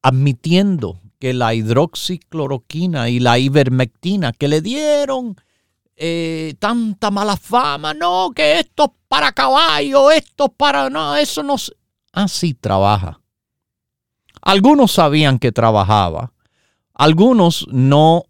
admitiendo 0.02 1.02
que 1.20 1.34
la 1.34 1.54
hidroxicloroquina 1.54 3.10
y 3.10 3.20
la 3.20 3.40
ivermectina 3.40 4.32
que 4.32 4.48
le 4.48 4.62
dieron 4.62 5.36
eh, 5.98 6.56
tanta 6.60 7.12
mala 7.12 7.36
fama, 7.36 7.94
no, 7.94 8.32
que 8.34 8.60
esto 8.60 8.86
es 8.86 8.92
para 9.10 9.34
caballo, 9.34 10.12
esto 10.12 10.46
es 10.46 10.52
para, 10.56 10.90
no, 10.90 11.18
eso 11.18 11.44
no, 11.44 11.56
así 12.14 12.54
trabaja. 12.54 13.20
Algunos 14.42 14.94
sabían 14.94 15.40
que 15.40 15.52
trabajaba, 15.52 16.32
algunos 16.94 17.68
no 17.70 18.24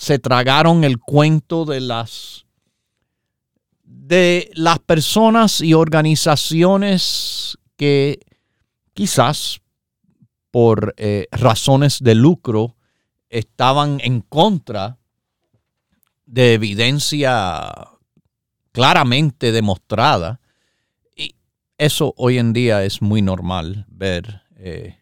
se 0.00 0.18
tragaron 0.18 0.82
el 0.82 0.98
cuento 0.98 1.66
de 1.66 1.78
las 1.78 2.46
de 3.84 4.50
las 4.54 4.78
personas 4.78 5.60
y 5.60 5.74
organizaciones 5.74 7.58
que 7.76 8.18
quizás 8.94 9.60
por 10.50 10.94
eh, 10.96 11.26
razones 11.30 11.98
de 12.02 12.14
lucro 12.14 12.76
estaban 13.28 14.00
en 14.02 14.22
contra 14.22 14.96
de 16.24 16.54
evidencia 16.54 17.70
claramente 18.72 19.52
demostrada. 19.52 20.40
Y 21.14 21.34
eso 21.76 22.14
hoy 22.16 22.38
en 22.38 22.54
día 22.54 22.84
es 22.84 23.02
muy 23.02 23.20
normal 23.20 23.84
ver 23.90 24.44
eh, 24.56 24.98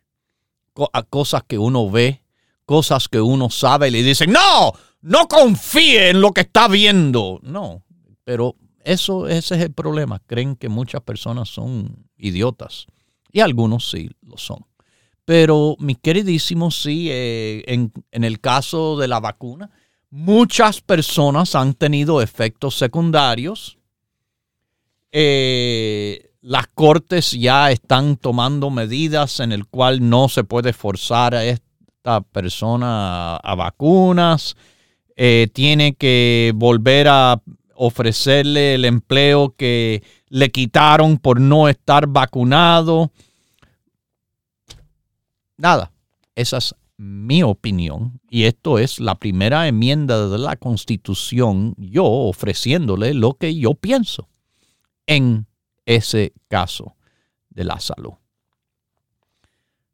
cosas 1.08 1.44
que 1.46 1.56
uno 1.56 1.88
ve, 1.88 2.24
cosas 2.64 3.06
que 3.06 3.20
uno 3.20 3.48
sabe 3.48 3.88
y 3.88 3.90
le 3.92 4.02
dicen, 4.02 4.32
no, 4.32 4.72
no 5.00 5.28
confíe 5.28 6.10
en 6.10 6.20
lo 6.20 6.32
que 6.32 6.42
está 6.42 6.68
viendo. 6.68 7.40
No, 7.42 7.84
pero 8.24 8.56
eso, 8.84 9.28
ese 9.28 9.56
es 9.56 9.62
el 9.62 9.72
problema. 9.72 10.20
Creen 10.26 10.56
que 10.56 10.68
muchas 10.68 11.02
personas 11.02 11.48
son 11.48 12.06
idiotas 12.16 12.86
y 13.32 13.40
algunos 13.40 13.90
sí 13.90 14.10
lo 14.22 14.36
son. 14.36 14.64
Pero 15.24 15.76
mis 15.78 15.98
queridísimos, 15.98 16.80
sí, 16.80 17.08
eh, 17.10 17.62
en, 17.66 17.92
el 18.24 18.40
caso 18.40 18.96
de 18.96 19.08
la 19.08 19.20
vacuna, 19.20 19.70
muchas 20.08 20.80
personas 20.80 21.54
han 21.54 21.74
tenido 21.74 22.22
efectos 22.22 22.76
secundarios. 22.76 23.76
Eh, 25.12 26.30
las 26.40 26.68
cortes 26.68 27.32
ya 27.32 27.70
están 27.70 28.16
tomando 28.16 28.70
medidas 28.70 29.40
en 29.40 29.52
el 29.52 29.66
cual 29.66 30.08
no 30.08 30.30
se 30.30 30.44
puede 30.44 30.72
forzar 30.72 31.34
a 31.34 31.44
esta 31.44 32.22
persona 32.22 33.36
a, 33.36 33.54
vacunas. 33.54 34.56
Eh, 35.20 35.48
tiene 35.52 35.94
que 35.94 36.52
volver 36.54 37.08
a 37.08 37.42
ofrecerle 37.74 38.76
el 38.76 38.84
empleo 38.84 39.52
que 39.56 40.04
le 40.28 40.52
quitaron 40.52 41.18
por 41.18 41.40
no 41.40 41.68
estar 41.68 42.06
vacunado. 42.06 43.10
Nada, 45.56 45.90
esa 46.36 46.58
es 46.58 46.72
mi 46.96 47.42
opinión 47.42 48.20
y 48.30 48.44
esto 48.44 48.78
es 48.78 49.00
la 49.00 49.16
primera 49.16 49.66
enmienda 49.66 50.28
de 50.28 50.38
la 50.38 50.54
constitución, 50.54 51.74
yo 51.78 52.04
ofreciéndole 52.04 53.12
lo 53.12 53.34
que 53.34 53.56
yo 53.56 53.74
pienso 53.74 54.28
en 55.08 55.48
ese 55.84 56.32
caso 56.46 56.94
de 57.50 57.64
la 57.64 57.80
salud. 57.80 58.14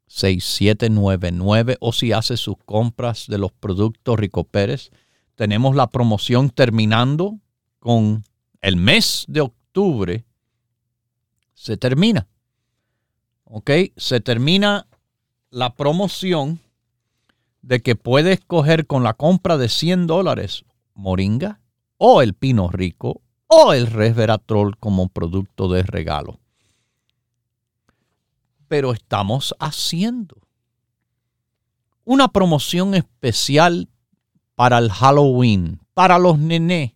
6799 0.07 1.75
o 1.81 1.91
si 1.91 2.13
hace 2.13 2.37
sus 2.37 2.55
compras 2.63 3.25
de 3.27 3.37
los 3.37 3.51
productos 3.51 4.17
Rico 4.17 4.45
Pérez. 4.45 4.91
Tenemos 5.35 5.75
la 5.75 5.87
promoción 5.87 6.51
terminando 6.51 7.37
con 7.79 8.23
el 8.61 8.77
mes 8.77 9.25
de 9.27 9.41
octubre. 9.41 10.23
Se 11.53 11.75
termina. 11.75 12.29
¿Ok? 13.55 13.69
Se 13.97 14.19
termina 14.19 14.87
la 15.51 15.75
promoción 15.75 16.59
de 17.61 17.81
que 17.81 17.95
puede 17.95 18.33
escoger 18.33 18.87
con 18.87 19.03
la 19.03 19.13
compra 19.13 19.57
de 19.57 19.69
100 19.69 20.07
dólares 20.07 20.65
moringa 20.95 21.59
o 21.97 22.21
el 22.21 22.33
pino 22.33 22.69
rico 22.69 23.21
o 23.47 23.73
el 23.73 23.87
resveratrol 23.87 24.77
como 24.77 25.07
producto 25.09 25.69
de 25.69 25.83
regalo 25.83 26.39
pero 28.73 28.91
estamos 28.91 29.53
haciendo 29.59 30.35
una 32.05 32.29
promoción 32.29 32.95
especial 32.95 33.87
para 34.55 34.79
el 34.79 34.89
Halloween, 34.89 35.79
para 35.93 36.17
los 36.17 36.39
nenes, 36.39 36.93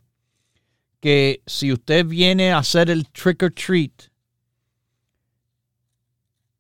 que 1.00 1.44
si 1.46 1.72
usted 1.72 2.04
viene 2.04 2.52
a 2.52 2.58
hacer 2.58 2.90
el 2.90 3.08
trick 3.10 3.44
or 3.44 3.52
treat, 3.52 3.92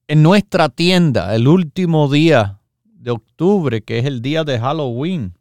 en 0.07 0.23
nuestra 0.23 0.69
tienda 0.69 1.35
el 1.35 1.47
último 1.47 2.09
día 2.09 2.59
de 2.85 3.11
octubre, 3.11 3.81
que 3.81 3.99
es 3.99 4.05
el 4.05 4.21
día 4.21 4.43
de 4.43 4.59
Halloween, 4.59 5.37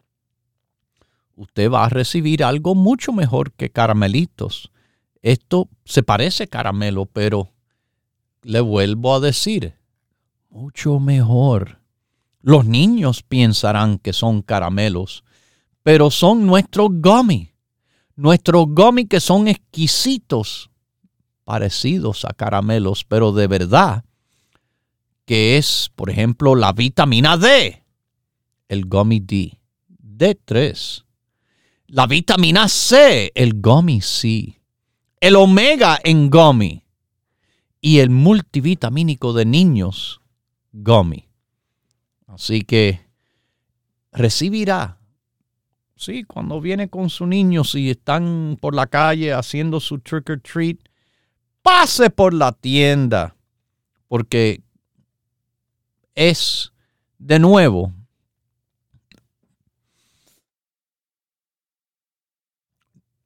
usted 1.37 1.71
va 1.71 1.85
a 1.85 1.89
recibir 1.89 2.43
algo 2.43 2.75
mucho 2.75 3.13
mejor 3.13 3.53
que 3.53 3.71
caramelitos. 3.71 4.73
Esto 5.23 5.69
se 5.85 6.03
parece 6.03 6.49
caramelo, 6.49 7.07
pero 7.07 7.53
le 8.43 8.61
vuelvo 8.61 9.15
a 9.15 9.21
decir, 9.21 9.75
mucho 10.51 10.99
mejor. 10.99 11.81
Los 12.41 12.65
niños 12.65 13.23
pensarán 13.23 13.99
que 13.99 14.13
son 14.13 14.43
caramelos, 14.43 15.25
pero 15.83 16.11
son 16.11 16.47
nuestros 16.47 16.91
gummy. 16.91 17.53
Nuestros 18.17 18.67
gummy 18.69 19.07
que 19.07 19.21
son 19.21 19.47
exquisitos, 19.47 20.71
parecidos 21.45 22.25
a 22.25 22.33
caramelos, 22.33 23.05
pero 23.05 23.33
de 23.33 23.47
verdad, 23.47 24.06
que 25.27 25.59
es, 25.59 25.91
por 25.95 26.09
ejemplo, 26.09 26.55
la 26.55 26.73
vitamina 26.73 27.37
D, 27.37 27.83
el 28.69 28.87
gummy 28.87 29.21
D, 29.21 29.59
D3. 30.01 31.05
La 31.89 32.07
vitamina 32.07 32.69
C, 32.69 33.33
el 33.35 33.61
gummy 33.61 34.01
C. 34.01 34.61
El 35.21 35.37
omega 35.37 35.99
en 36.03 36.31
gummy. 36.31 36.85
Y 37.81 37.99
el 37.99 38.11
multivitamínico 38.11 39.33
de 39.33 39.45
niños, 39.45 40.21
gummy. 40.73 41.29
Así 42.27 42.63
que 42.63 43.01
recibirá, 44.13 44.99
sí, 45.97 46.25
cuando 46.25 46.61
viene 46.61 46.89
con 46.89 47.11
su 47.11 47.27
niño, 47.27 47.65
si 47.65 47.91
están 47.91 48.59
por 48.61 48.75
la 48.75 48.87
calle 48.87 49.33
haciendo 49.33 49.79
su 49.79 49.99
trick 49.99 50.31
or 50.31 50.41
treat, 50.41 50.79
pase 51.63 52.11
por 52.11 52.35
la 52.35 52.53
tienda, 52.53 53.37
porque 54.09 54.63
es 56.17 56.73
de 57.19 57.39
nuevo 57.39 57.93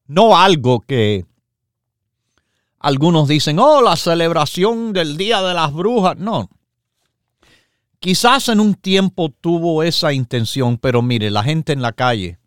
no 0.07 0.37
algo 0.37 0.81
que 0.81 1.25
algunos 2.79 3.29
dicen, 3.29 3.59
oh, 3.59 3.81
la 3.81 3.97
celebración 3.97 4.93
del 4.93 5.17
Día 5.17 5.41
de 5.43 5.55
las 5.55 5.73
Brujas. 5.73 6.17
No, 6.19 6.51
Quizás 8.01 8.49
en 8.49 8.61
un 8.61 8.75
tiempo 8.77 9.29
tuvo 9.29 9.83
esa 9.83 10.15
intención, 10.15 10.79
pero 10.79 11.03
mire, 11.03 11.31
la 11.31 11.45
gente 11.45 11.75
en 11.75 11.83
la 11.83 11.93
calle 11.93 12.39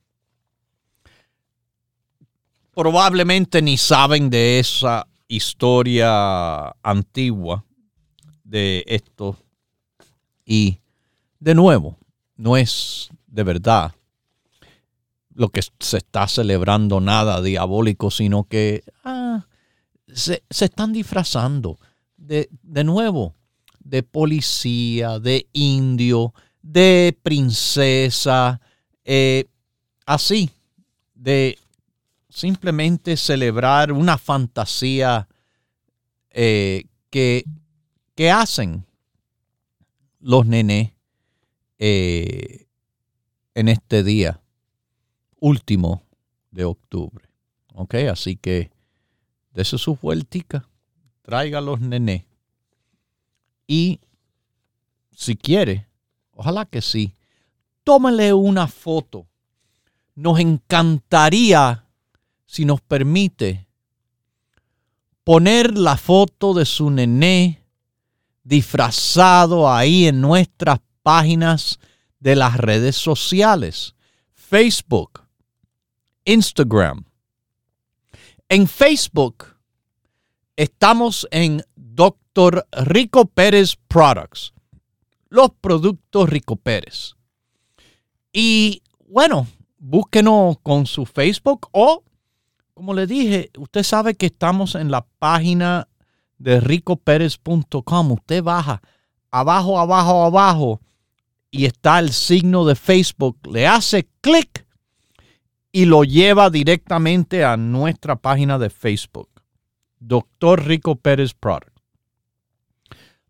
probablemente 2.73 3.61
ni 3.61 3.77
saben 3.77 4.31
de 4.31 4.57
esa 4.57 5.05
historia 5.27 6.75
antigua 6.81 7.63
de 8.43 8.83
esto. 8.87 9.37
Y 10.45 10.79
de 11.39 11.55
nuevo, 11.55 11.97
no 12.35 12.57
es 12.57 13.09
de 13.27 13.43
verdad 13.43 13.93
lo 15.33 15.49
que 15.49 15.61
se 15.79 15.97
está 15.97 16.27
celebrando 16.27 16.99
nada 16.99 17.41
diabólico, 17.41 18.11
sino 18.11 18.43
que 18.43 18.83
ah, 19.03 19.45
se, 20.07 20.43
están 20.49 20.93
disfrazando. 20.93 21.79
De, 22.15 22.47
de 22.61 22.83
nuevo, 22.85 23.35
de 23.79 24.01
policía, 24.03 25.19
de 25.19 25.47
indio, 25.51 26.33
de 26.61 27.17
princesa, 27.21 28.61
eh, 29.03 29.45
así, 30.05 30.49
de 31.13 31.57
simplemente 32.29 33.17
celebrar 33.17 33.91
una 33.91 34.17
fantasía 34.17 35.27
eh, 36.31 36.85
que, 37.09 37.43
que, 38.15 38.31
hacen 38.31 38.85
los 40.23 40.45
nenes 40.45 40.91
eh, 41.79 42.65
en 43.53 43.67
este 43.67 44.03
día 44.03 44.41
último 45.39 46.01
de 46.51 46.63
octubre. 46.63 47.25
¿Ok? 47.73 47.95
Así 48.09 48.37
que 48.37 48.71
dese 49.53 49.77
su 49.77 49.95
vueltica, 49.95 50.67
traiga 51.21 51.59
los 51.59 51.81
nenes 51.81 52.23
y 53.67 53.99
si 55.11 55.35
quiere, 55.35 55.87
ojalá 56.31 56.65
que 56.65 56.81
sí, 56.81 57.15
tómale 57.83 58.33
una 58.33 58.67
foto. 58.67 59.27
Nos 60.15 60.39
encantaría, 60.39 61.85
si 62.45 62.65
nos 62.65 62.81
permite, 62.81 63.67
poner 65.23 65.77
la 65.77 65.97
foto 65.97 66.53
de 66.53 66.65
su 66.65 66.89
nené 66.89 67.62
disfrazado 68.43 69.71
ahí 69.71 70.07
en 70.07 70.21
nuestras 70.21 70.79
páginas 71.01 71.79
de 72.19 72.35
las 72.35 72.57
redes 72.57 72.95
sociales, 72.95 73.95
Facebook, 74.33 75.23
Instagram. 76.25 77.05
En 78.49 78.67
Facebook 78.67 79.45
estamos 80.55 81.27
en 81.31 81.63
Dr. 81.75 82.65
Rico 82.71 83.25
Pérez 83.25 83.75
Products. 83.87 84.53
Los 85.29 85.49
productos 85.59 86.29
Rico 86.29 86.55
Pérez. 86.55 87.15
Y 88.31 88.83
bueno, 89.07 89.47
búsquenos 89.77 90.57
con 90.61 90.85
su 90.85 91.05
Facebook 91.05 91.67
o, 91.71 92.03
como 92.73 92.93
le 92.93 93.07
dije, 93.07 93.49
usted 93.57 93.83
sabe 93.83 94.15
que 94.15 94.27
estamos 94.27 94.75
en 94.75 94.91
la 94.91 95.05
página 95.19 95.87
de 96.43 96.59
ricopérez.com. 96.59 98.11
Usted 98.11 98.43
baja 98.43 98.81
abajo, 99.31 99.79
abajo, 99.79 100.25
abajo 100.25 100.81
y 101.49 101.65
está 101.65 101.99
el 101.99 102.09
signo 102.09 102.65
de 102.65 102.75
Facebook. 102.75 103.37
Le 103.51 103.65
hace 103.65 104.07
clic 104.21 104.65
y 105.71 105.85
lo 105.85 106.03
lleva 106.03 106.49
directamente 106.49 107.43
a 107.43 107.57
nuestra 107.57 108.15
página 108.15 108.59
de 108.59 108.69
Facebook. 108.69 109.29
Doctor 109.99 110.65
Rico 110.67 110.95
Pérez 110.95 111.33
Product. 111.33 111.69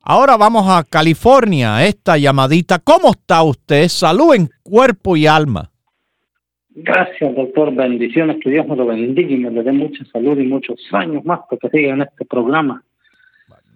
Ahora 0.01 0.35
vamos 0.35 0.67
a 0.67 0.83
California, 0.83 1.85
esta 1.85 2.17
llamadita. 2.17 2.79
¿Cómo 2.79 3.11
está 3.11 3.43
usted? 3.43 3.87
Salud 3.87 4.33
en 4.35 4.49
cuerpo 4.63 5.15
y 5.15 5.27
alma. 5.27 5.71
Gracias, 6.75 7.35
doctor. 7.35 7.73
Bendiciones. 7.73 8.37
Que 8.43 8.49
Dios 8.49 8.67
me 8.67 8.75
lo 8.75 8.85
bendiga 8.85 9.31
y 9.31 9.37
me 9.37 9.51
le 9.51 9.63
dé 9.63 9.71
mucha 9.71 10.03
salud 10.11 10.37
y 10.37 10.45
muchos 10.45 10.79
años 10.91 11.23
más 11.23 11.41
para 11.49 11.59
que 11.59 11.69
siga 11.69 11.93
en 11.93 12.01
este 12.01 12.25
programa. 12.25 12.83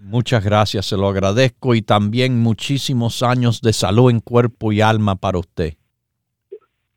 Muchas 0.09 0.43
gracias, 0.45 0.85
se 0.85 0.95
lo 0.95 1.09
agradezco 1.09 1.75
y 1.75 1.81
también 1.81 2.39
muchísimos 2.39 3.23
años 3.23 3.61
de 3.61 3.73
salud 3.73 4.09
en 4.09 4.21
cuerpo 4.21 4.71
y 4.71 4.79
alma 4.79 5.15
para 5.15 5.37
usted. 5.37 5.73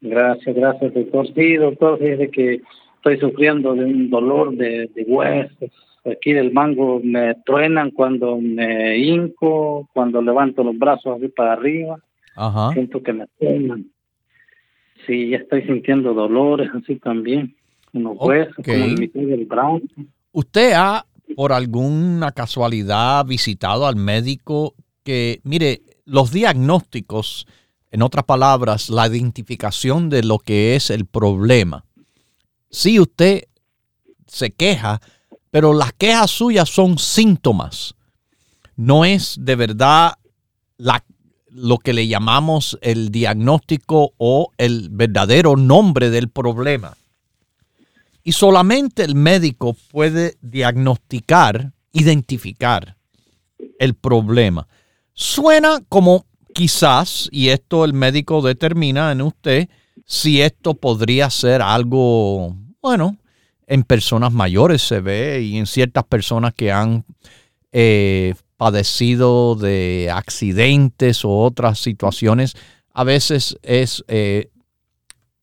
Gracias, 0.00 0.54
gracias, 0.54 0.94
doctor. 0.94 1.26
Sí, 1.34 1.56
doctor, 1.56 1.98
fíjese 1.98 2.30
que 2.30 2.60
estoy 2.96 3.18
sufriendo 3.18 3.74
de 3.74 3.84
un 3.84 4.10
dolor 4.10 4.54
de, 4.54 4.88
de 4.94 5.02
huesos, 5.02 5.70
aquí 6.04 6.32
del 6.32 6.52
mango 6.52 7.00
me 7.02 7.34
truenan 7.44 7.90
cuando 7.90 8.38
me 8.40 8.98
hinco, 8.98 9.88
cuando 9.92 10.22
levanto 10.22 10.62
los 10.62 10.78
brazos 10.78 11.16
así 11.16 11.26
para 11.28 11.54
arriba. 11.54 11.98
Ajá. 12.36 12.72
Siento 12.74 13.02
que 13.02 13.12
me 13.12 13.26
truenan. 13.40 13.86
Sí, 15.06 15.30
ya 15.30 15.38
estoy 15.38 15.62
sintiendo 15.62 16.14
dolores 16.14 16.70
así 16.74 16.94
también 16.96 17.56
en 17.92 18.04
los 18.04 18.16
huesos, 18.20 18.54
como 18.54 18.84
en 18.84 18.94
mitad 19.00 19.20
del 19.20 19.46
brazo. 19.46 19.80
¿Usted 20.32 20.72
ha, 20.76 21.04
por 21.36 21.52
alguna 21.52 22.32
casualidad, 22.32 23.24
visitado 23.24 23.86
al 23.86 23.96
médico 23.96 24.74
que, 25.02 25.40
mire, 25.44 25.82
los 26.04 26.30
diagnósticos, 26.30 27.46
en 27.90 28.02
otras 28.02 28.24
palabras, 28.24 28.88
la 28.88 29.08
identificación 29.08 30.10
de 30.10 30.22
lo 30.22 30.38
que 30.38 30.76
es 30.76 30.90
el 30.90 31.06
problema? 31.06 31.84
Si 32.70 33.00
usted 33.00 33.44
se 34.26 34.52
queja, 34.52 35.00
pero 35.50 35.74
las 35.74 35.92
quejas 35.92 36.30
suyas 36.30 36.68
son 36.68 36.98
síntomas. 36.98 37.94
No 38.76 39.04
es 39.04 39.36
de 39.40 39.56
verdad 39.56 40.14
lo 41.48 41.78
que 41.78 41.92
le 41.92 42.06
llamamos 42.06 42.78
el 42.80 43.10
diagnóstico 43.10 44.12
o 44.18 44.52
el 44.56 44.88
verdadero 44.90 45.56
nombre 45.56 46.10
del 46.10 46.30
problema. 46.30 46.96
Y 48.30 48.32
solamente 48.32 49.02
el 49.02 49.16
médico 49.16 49.76
puede 49.90 50.36
diagnosticar, 50.40 51.72
identificar 51.92 52.96
el 53.80 53.94
problema. 53.94 54.68
Suena 55.14 55.80
como 55.88 56.26
quizás, 56.54 57.28
y 57.32 57.48
esto 57.48 57.84
el 57.84 57.92
médico 57.92 58.40
determina 58.40 59.10
en 59.10 59.22
usted, 59.22 59.68
si 60.06 60.42
esto 60.42 60.74
podría 60.74 61.28
ser 61.28 61.60
algo, 61.60 62.54
bueno, 62.80 63.16
en 63.66 63.82
personas 63.82 64.32
mayores 64.32 64.80
se 64.82 65.00
ve 65.00 65.42
y 65.42 65.58
en 65.58 65.66
ciertas 65.66 66.04
personas 66.04 66.54
que 66.54 66.70
han 66.70 67.04
eh, 67.72 68.36
padecido 68.56 69.56
de 69.56 70.08
accidentes 70.14 71.24
o 71.24 71.36
otras 71.36 71.80
situaciones. 71.80 72.54
A 72.92 73.02
veces 73.02 73.58
es 73.64 74.04
eh, 74.06 74.50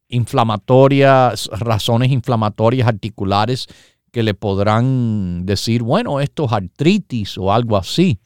inflamatorias, 0.09 1.49
razones 1.59 2.11
inflamatorias 2.11 2.87
articulares 2.87 3.67
que 4.11 4.23
le 4.23 4.33
podrán 4.33 5.45
decir, 5.45 5.83
bueno, 5.83 6.19
esto 6.19 6.45
es 6.45 6.53
artritis 6.53 7.37
o 7.37 7.51
algo 7.51 7.77
así. 7.77 8.19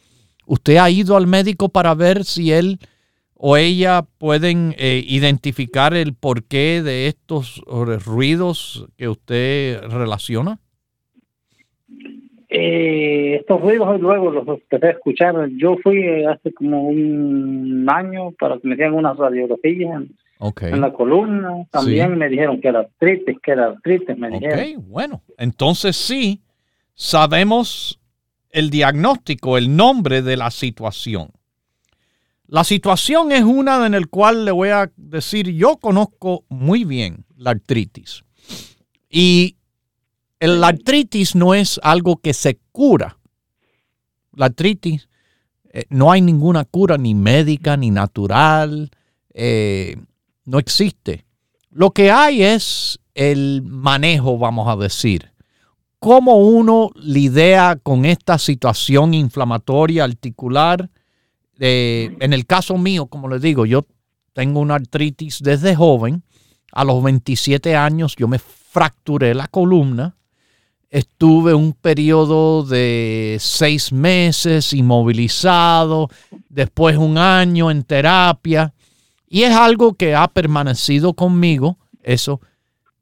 ¿Usted 0.45 0.77
ha 0.77 0.89
ido 0.89 1.17
al 1.17 1.27
médico 1.27 1.69
para 1.69 1.93
ver 1.95 2.23
si 2.23 2.51
él 2.51 2.79
o 3.35 3.57
ella 3.57 4.03
pueden 4.17 4.75
eh, 4.77 5.03
identificar 5.07 5.93
el 5.93 6.13
porqué 6.13 6.81
de 6.83 7.07
estos 7.07 7.61
ruidos 8.05 8.87
que 8.97 9.09
usted 9.09 9.81
relaciona? 9.89 10.59
Eh, 12.53 13.37
estos 13.39 13.61
ruidos 13.61 13.99
luego 14.01 14.29
los 14.29 14.45
empecé 14.45 14.97
a. 15.23 15.47
Yo 15.57 15.77
fui 15.81 16.25
hace 16.25 16.53
como 16.53 16.83
un 16.83 17.87
año 17.89 18.31
para 18.33 18.59
que 18.59 18.67
me 18.67 18.73
hicieran 18.73 18.95
unas 18.95 19.17
en 20.41 20.81
la 20.81 20.91
columna. 20.91 21.65
También 21.69 22.17
me 22.17 22.29
dijeron 22.29 22.59
que 22.59 22.67
era 22.67 22.79
artritis, 22.79 23.37
que 23.41 23.51
era 23.51 23.67
artritis, 23.67 24.17
me 24.17 24.29
dijeron. 24.29 24.85
bueno, 24.87 25.21
entonces 25.37 25.95
sí, 25.95 26.41
sabemos 26.95 27.99
el 28.49 28.69
diagnóstico, 28.69 29.57
el 29.57 29.75
nombre 29.75 30.21
de 30.21 30.37
la 30.37 30.51
situación. 30.51 31.29
La 32.47 32.63
situación 32.63 33.31
es 33.31 33.43
una 33.43 33.85
en 33.85 33.93
la 33.93 34.05
cual 34.07 34.43
le 34.43 34.51
voy 34.51 34.69
a 34.69 34.91
decir, 34.97 35.49
yo 35.51 35.77
conozco 35.77 36.43
muy 36.49 36.83
bien 36.83 37.23
la 37.37 37.51
artritis. 37.51 38.23
Y 39.09 39.55
la 40.39 40.67
artritis 40.67 41.35
no 41.35 41.53
es 41.53 41.79
algo 41.81 42.17
que 42.17 42.33
se 42.33 42.59
cura. 42.71 43.17
La 44.33 44.47
artritis, 44.47 45.07
eh, 45.71 45.85
no 45.89 46.11
hay 46.11 46.21
ninguna 46.21 46.65
cura 46.65 46.97
ni 46.97 47.15
médica 47.15 47.77
ni 47.77 47.89
natural, 47.89 48.89
eh, 49.33 49.95
no 50.45 50.59
existe. 50.59 51.25
Lo 51.69 51.91
que 51.91 52.11
hay 52.11 52.43
es 52.43 52.99
el 53.13 53.61
manejo, 53.63 54.37
vamos 54.37 54.67
a 54.67 54.75
decir. 54.75 55.31
Cómo 55.99 56.37
uno 56.37 56.89
lidia 56.95 57.77
con 57.81 58.05
esta 58.05 58.37
situación 58.37 59.13
inflamatoria 59.13 60.03
articular. 60.03 60.89
Eh, 61.59 62.15
en 62.19 62.33
el 62.33 62.45
caso 62.45 62.77
mío, 62.77 63.05
como 63.05 63.27
les 63.27 63.41
digo, 63.41 63.65
yo 63.65 63.85
tengo 64.33 64.59
una 64.59 64.75
artritis 64.75 65.39
desde 65.41 65.75
joven. 65.75 66.23
A 66.71 66.83
los 66.83 67.03
27 67.03 67.75
años 67.75 68.15
yo 68.15 68.27
me 68.27 68.39
fracturé 68.39 69.33
la 69.33 69.47
columna 69.47 70.15
estuve 70.91 71.53
un 71.53 71.71
periodo 71.71 72.63
de 72.63 73.37
seis 73.39 73.93
meses 73.93 74.73
inmovilizado, 74.73 76.09
después 76.49 76.97
un 76.97 77.17
año 77.17 77.71
en 77.71 77.83
terapia, 77.83 78.73
y 79.33 79.43
es 79.43 79.55
algo 79.55 79.93
que 79.93 80.13
ha 80.13 80.27
permanecido 80.27 81.13
conmigo, 81.13 81.77
eso 82.03 82.41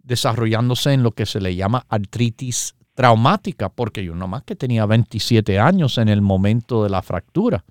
desarrollándose 0.04 0.94
en 0.94 1.02
lo 1.02 1.14
que 1.14 1.26
se 1.26 1.42
le 1.42 1.56
llama 1.56 1.88
artritis 1.90 2.76
traumática, 2.94 3.70
porque 3.70 4.04
yo 4.04 4.14
nomás 4.14 4.44
que 4.44 4.56
tenía 4.56 4.86
27 4.86 5.58
años 5.58 5.98
en 5.98 6.08
el 6.08 6.22
momento 6.22 6.84
de 6.84 6.92
la 6.92 7.02
fractura, 7.02 7.66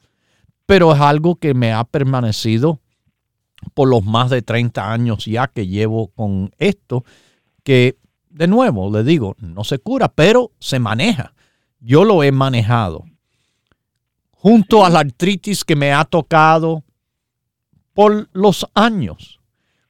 pero 0.67 0.93
es 0.93 1.01
algo 1.01 1.37
que 1.37 1.55
me 1.55 1.73
ha 1.73 1.85
permanecido 1.85 2.81
por 3.75 3.89
los 3.89 4.05
más 4.05 4.29
de 4.29 4.43
30 4.43 4.93
años 4.93 5.27
ya 5.27 5.47
que 5.47 5.69
llevo 5.69 6.09
con 6.09 6.51
esto, 6.59 7.05
que 7.63 7.97
de 8.29 8.49
nuevo, 8.49 8.91
le 8.91 9.05
digo, 9.05 9.37
no 9.39 9.63
se 9.63 9.79
cura, 9.79 10.09
pero 10.09 10.51
se 10.59 10.81
maneja. 10.81 11.33
Yo 11.79 12.03
lo 12.03 12.25
he 12.25 12.33
manejado. 12.33 13.05
Junto 14.33 14.85
a 14.85 14.91
la 14.91 14.99
artritis 14.99 15.63
que 15.63 15.77
me 15.77 15.93
ha 15.93 16.05
tocado 16.05 16.83
por 17.99 18.29
los 18.33 18.65
años. 18.75 19.41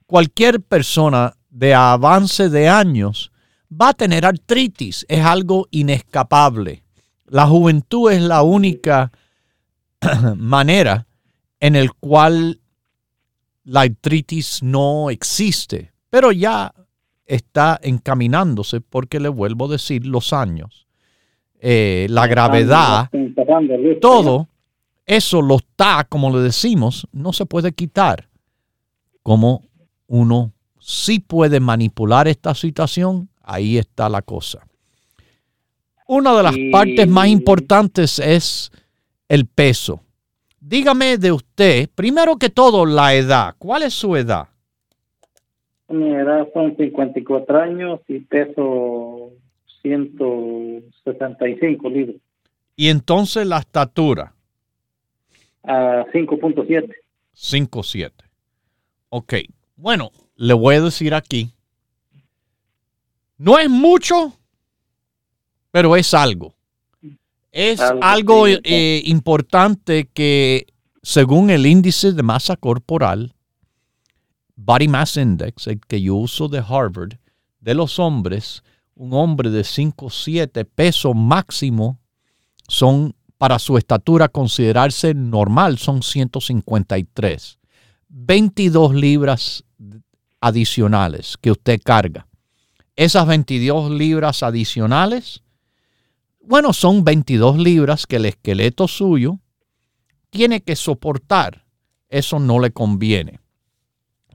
Cualquier 0.06 0.62
persona 0.62 1.34
de 1.50 1.74
avance 1.74 2.48
de 2.48 2.66
años 2.66 3.30
va 3.70 3.90
a 3.90 3.92
tener 3.92 4.24
artritis. 4.24 5.04
Es 5.10 5.22
algo 5.22 5.68
inescapable. 5.70 6.84
La 7.26 7.46
juventud 7.46 8.10
es 8.10 8.22
la 8.22 8.42
única 8.42 9.12
manera 10.36 11.06
en 11.60 11.76
el 11.76 11.92
cual 11.92 12.60
la 13.64 13.82
artritis 13.82 14.62
no 14.62 15.10
existe. 15.10 15.92
Pero 16.08 16.32
ya 16.32 16.72
está 17.26 17.78
encaminándose 17.82 18.80
porque 18.80 19.20
le 19.20 19.28
vuelvo 19.28 19.66
a 19.66 19.72
decir 19.72 20.06
los 20.06 20.32
años, 20.32 20.86
eh, 21.60 22.06
la 22.08 22.26
gravedad, 22.26 23.10
todo 24.00 24.48
eso 25.08 25.42
lo 25.42 25.56
está, 25.56 26.06
como 26.08 26.30
le 26.30 26.38
decimos, 26.42 27.08
no 27.12 27.32
se 27.32 27.46
puede 27.46 27.72
quitar. 27.72 28.28
Como 29.22 29.64
uno 30.06 30.52
sí 30.78 31.18
puede 31.18 31.58
manipular 31.60 32.28
esta 32.28 32.54
situación, 32.54 33.30
ahí 33.42 33.78
está 33.78 34.10
la 34.10 34.20
cosa. 34.20 34.66
Una 36.06 36.36
de 36.36 36.42
las 36.42 36.54
partes 36.70 37.08
más 37.08 37.28
importantes 37.28 38.18
es 38.18 38.70
el 39.28 39.46
peso. 39.46 40.02
Dígame 40.60 41.16
de 41.16 41.32
usted, 41.32 41.88
primero 41.94 42.36
que 42.36 42.50
todo, 42.50 42.84
la 42.84 43.14
edad. 43.14 43.54
¿Cuál 43.58 43.84
es 43.84 43.94
su 43.94 44.14
edad? 44.14 44.48
Mi 45.88 46.12
edad 46.12 46.46
son 46.52 46.76
54 46.76 47.62
años 47.62 48.00
y 48.08 48.18
peso 48.20 49.30
165 49.80 51.88
libras. 51.88 52.16
¿Y 52.76 52.88
entonces 52.88 53.46
la 53.46 53.56
estatura? 53.58 54.34
A 55.64 56.04
5.7. 56.12 56.94
5.7. 57.34 58.12
Ok. 59.10 59.34
Bueno, 59.76 60.10
le 60.36 60.54
voy 60.54 60.76
a 60.76 60.80
decir 60.80 61.14
aquí. 61.14 61.52
No 63.36 63.58
es 63.58 63.70
mucho, 63.70 64.32
pero 65.70 65.94
es 65.96 66.12
algo. 66.14 66.54
Es 67.52 67.80
algo, 67.80 68.46
eh, 68.46 69.02
importante 69.04 70.08
que 70.12 70.66
según 71.02 71.50
el 71.50 71.66
índice 71.66 72.12
de 72.12 72.22
masa 72.22 72.56
corporal, 72.56 73.34
Body 74.56 74.88
Mass 74.88 75.16
Index, 75.16 75.68
el 75.68 75.80
que 75.80 76.02
yo 76.02 76.16
uso 76.16 76.48
de 76.48 76.58
Harvard, 76.58 77.14
de 77.60 77.74
los 77.74 77.98
hombres, 77.98 78.62
un 78.94 79.14
hombre 79.14 79.50
de 79.50 79.62
5'7 79.62 80.64
peso 80.64 81.14
máximo 81.14 82.00
son 82.66 83.14
para 83.38 83.58
su 83.58 83.78
estatura 83.78 84.28
considerarse 84.28 85.14
normal, 85.14 85.78
son 85.78 86.02
153. 86.02 87.58
22 88.08 88.94
libras 88.94 89.64
adicionales 90.40 91.36
que 91.40 91.50
usted 91.50 91.80
carga. 91.82 92.26
Esas 92.96 93.26
22 93.26 93.90
libras 93.90 94.42
adicionales, 94.42 95.42
bueno, 96.40 96.72
son 96.72 97.04
22 97.04 97.58
libras 97.58 98.06
que 98.06 98.16
el 98.16 98.26
esqueleto 98.26 98.88
suyo 98.88 99.38
tiene 100.30 100.60
que 100.60 100.76
soportar. 100.76 101.64
Eso 102.08 102.38
no 102.38 102.58
le 102.58 102.72
conviene 102.72 103.40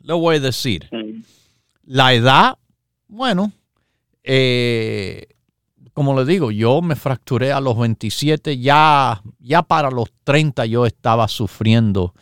le 0.03 0.13
voy 0.13 0.35
a 0.35 0.39
decir. 0.39 0.89
La 1.85 2.13
edad, 2.13 2.57
bueno, 3.07 3.51
eh, 4.23 5.27
como 5.93 6.17
le 6.17 6.25
digo, 6.25 6.51
yo 6.51 6.81
me 6.81 6.95
fracturé 6.95 7.51
a 7.51 7.61
los 7.61 7.77
27, 7.77 8.57
ya, 8.57 9.21
ya 9.39 9.61
para 9.61 9.91
los 9.91 10.11
30 10.23 10.65
yo 10.65 10.85
estaba 10.85 11.27
sufriendo 11.27 12.13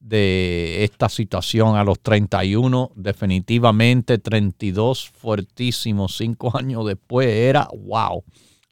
de 0.00 0.82
esta 0.82 1.08
situación 1.08 1.76
a 1.76 1.84
los 1.84 2.00
31, 2.00 2.90
definitivamente 2.96 4.18
32, 4.18 5.08
fuertísimo, 5.10 6.08
cinco 6.08 6.50
años 6.58 6.84
después 6.86 7.28
era, 7.28 7.68
wow, 7.72 8.24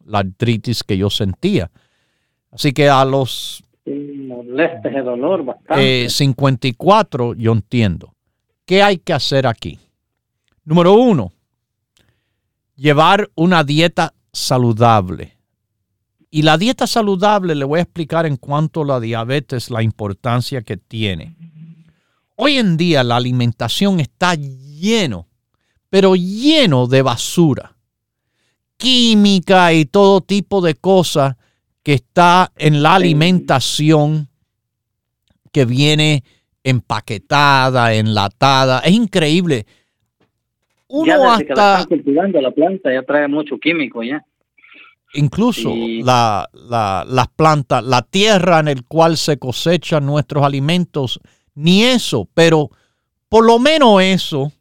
la 0.05 0.19
artritis 0.19 0.83
que 0.83 0.99
yo 0.99 1.09
sentía. 1.09 1.71
Así 2.51 2.73
que 2.73 2.89
a 2.89 3.05
los 3.05 3.63
dolor 5.03 5.45
bastante. 5.45 6.09
54 6.09 7.33
eh, 7.33 7.37
yo 7.39 7.53
entiendo. 7.53 8.15
¿Qué 8.65 8.83
hay 8.83 8.99
que 8.99 9.13
hacer 9.13 9.47
aquí? 9.47 9.79
Número 10.65 10.95
uno, 10.95 11.33
llevar 12.77 13.31
una 13.35 13.65
dieta 13.65 14.15
saludable. 14.33 15.37
Y 16.31 16.43
la 16.43 16.57
dieta 16.59 16.87
saludable 16.87 17.55
le 17.55 17.65
voy 17.65 17.81
a 17.81 17.83
explicar 17.83 18.25
en 18.27 18.37
cuanto 18.37 18.83
a 18.83 18.87
la 18.87 19.01
diabetes 19.01 19.71
la 19.71 19.83
importancia 19.83 20.63
que 20.63 20.77
tiene. 20.77 21.37
Hoy 22.37 22.57
en 22.57 22.77
día 22.77 23.03
la 23.03 23.17
alimentación 23.17 24.01
está 24.01 24.35
lleno, 24.35 25.29
pero 25.89 26.15
lleno 26.15 26.87
de 26.87 27.03
basura, 27.03 27.77
química 28.77 29.73
y 29.73 29.85
todo 29.85 30.21
tipo 30.21 30.61
de 30.61 30.75
cosas 30.75 31.37
que 31.83 31.95
está 31.95 32.53
en 32.57 32.83
la 32.83 32.95
alimentación 32.95 34.29
que 35.53 35.65
viene 35.65 36.25
empaquetada, 36.63 37.95
enlatada. 37.95 38.81
Es 38.81 38.93
increíble. 38.93 39.67
Uno 40.91 41.31
hasta. 41.31 41.87
cultivando 41.87 42.41
la 42.41 42.51
planta 42.51 42.93
ya 42.93 43.03
trae 43.03 43.29
mucho 43.29 43.59
químico 43.59 44.03
ya. 44.03 44.25
Incluso 45.15 45.73
la, 45.75 46.49
la, 46.53 47.05
las 47.09 47.29
plantas, 47.29 47.83
la 47.85 48.03
tierra 48.03 48.61
en 48.61 48.69
el 48.69 48.85
cual 48.85 49.17
se 49.17 49.39
cosechan 49.39 50.07
nuestros 50.07 50.45
alimentos, 50.45 51.21
ni 51.55 51.83
eso, 51.83 52.29
pero 52.33 52.71
por 53.29 53.45
lo 53.45 53.59
menos 53.59 54.03
eso 54.03 54.53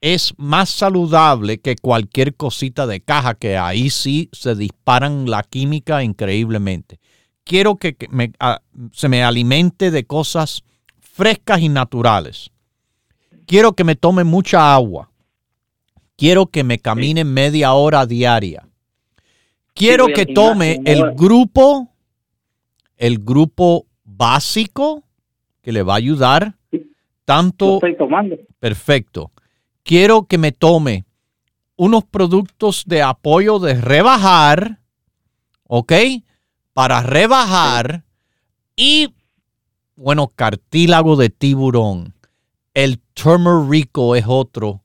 es 0.00 0.34
más 0.36 0.68
saludable 0.68 1.60
que 1.60 1.76
cualquier 1.76 2.34
cosita 2.34 2.88
de 2.88 3.00
caja, 3.00 3.34
que 3.34 3.56
ahí 3.56 3.88
sí 3.88 4.28
se 4.32 4.56
disparan 4.56 5.30
la 5.30 5.44
química 5.44 6.02
increíblemente. 6.02 6.98
quiero 7.44 7.76
que, 7.76 7.96
se 8.92 9.08
me 9.08 9.22
alimente 9.22 9.90
de 9.92 10.04
cosas 10.04 10.64
frescas 10.98 11.60
y 11.60 11.68
naturales. 11.68 12.50
Quiero 13.46 13.74
que 13.74 13.84
me 13.84 13.94
tome 13.94 14.24
mucha 14.24 14.74
agua. 14.74 15.11
Quiero 16.22 16.46
que 16.46 16.62
me 16.62 16.78
camine 16.78 17.24
media 17.24 17.72
hora 17.72 18.06
diaria. 18.06 18.68
Quiero 19.74 20.06
que 20.06 20.24
tome 20.24 20.80
el 20.84 21.16
grupo, 21.16 21.88
el 22.96 23.18
grupo 23.18 23.86
básico 24.04 25.02
que 25.62 25.72
le 25.72 25.82
va 25.82 25.94
a 25.94 25.96
ayudar. 25.96 26.54
Tanto. 27.24 27.74
estoy 27.74 27.96
tomando. 27.96 28.36
Perfecto. 28.60 29.32
Quiero 29.82 30.26
que 30.26 30.38
me 30.38 30.52
tome 30.52 31.06
unos 31.74 32.04
productos 32.04 32.84
de 32.86 33.02
apoyo 33.02 33.58
de 33.58 33.80
rebajar, 33.80 34.78
¿ok? 35.66 35.92
Para 36.72 37.02
rebajar 37.02 38.04
y, 38.76 39.12
bueno, 39.96 40.28
cartílago 40.28 41.16
de 41.16 41.30
tiburón. 41.30 42.14
El 42.74 43.00
turmerico 43.12 44.14
es 44.14 44.26
otro 44.28 44.81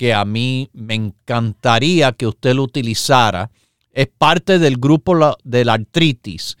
que 0.00 0.14
a 0.14 0.24
mí 0.24 0.70
me 0.72 0.94
encantaría 0.94 2.12
que 2.12 2.26
usted 2.26 2.54
lo 2.54 2.62
utilizara. 2.62 3.50
Es 3.92 4.06
parte 4.06 4.58
del 4.58 4.78
grupo 4.78 5.36
de 5.44 5.62
la 5.62 5.74
artritis. 5.74 6.56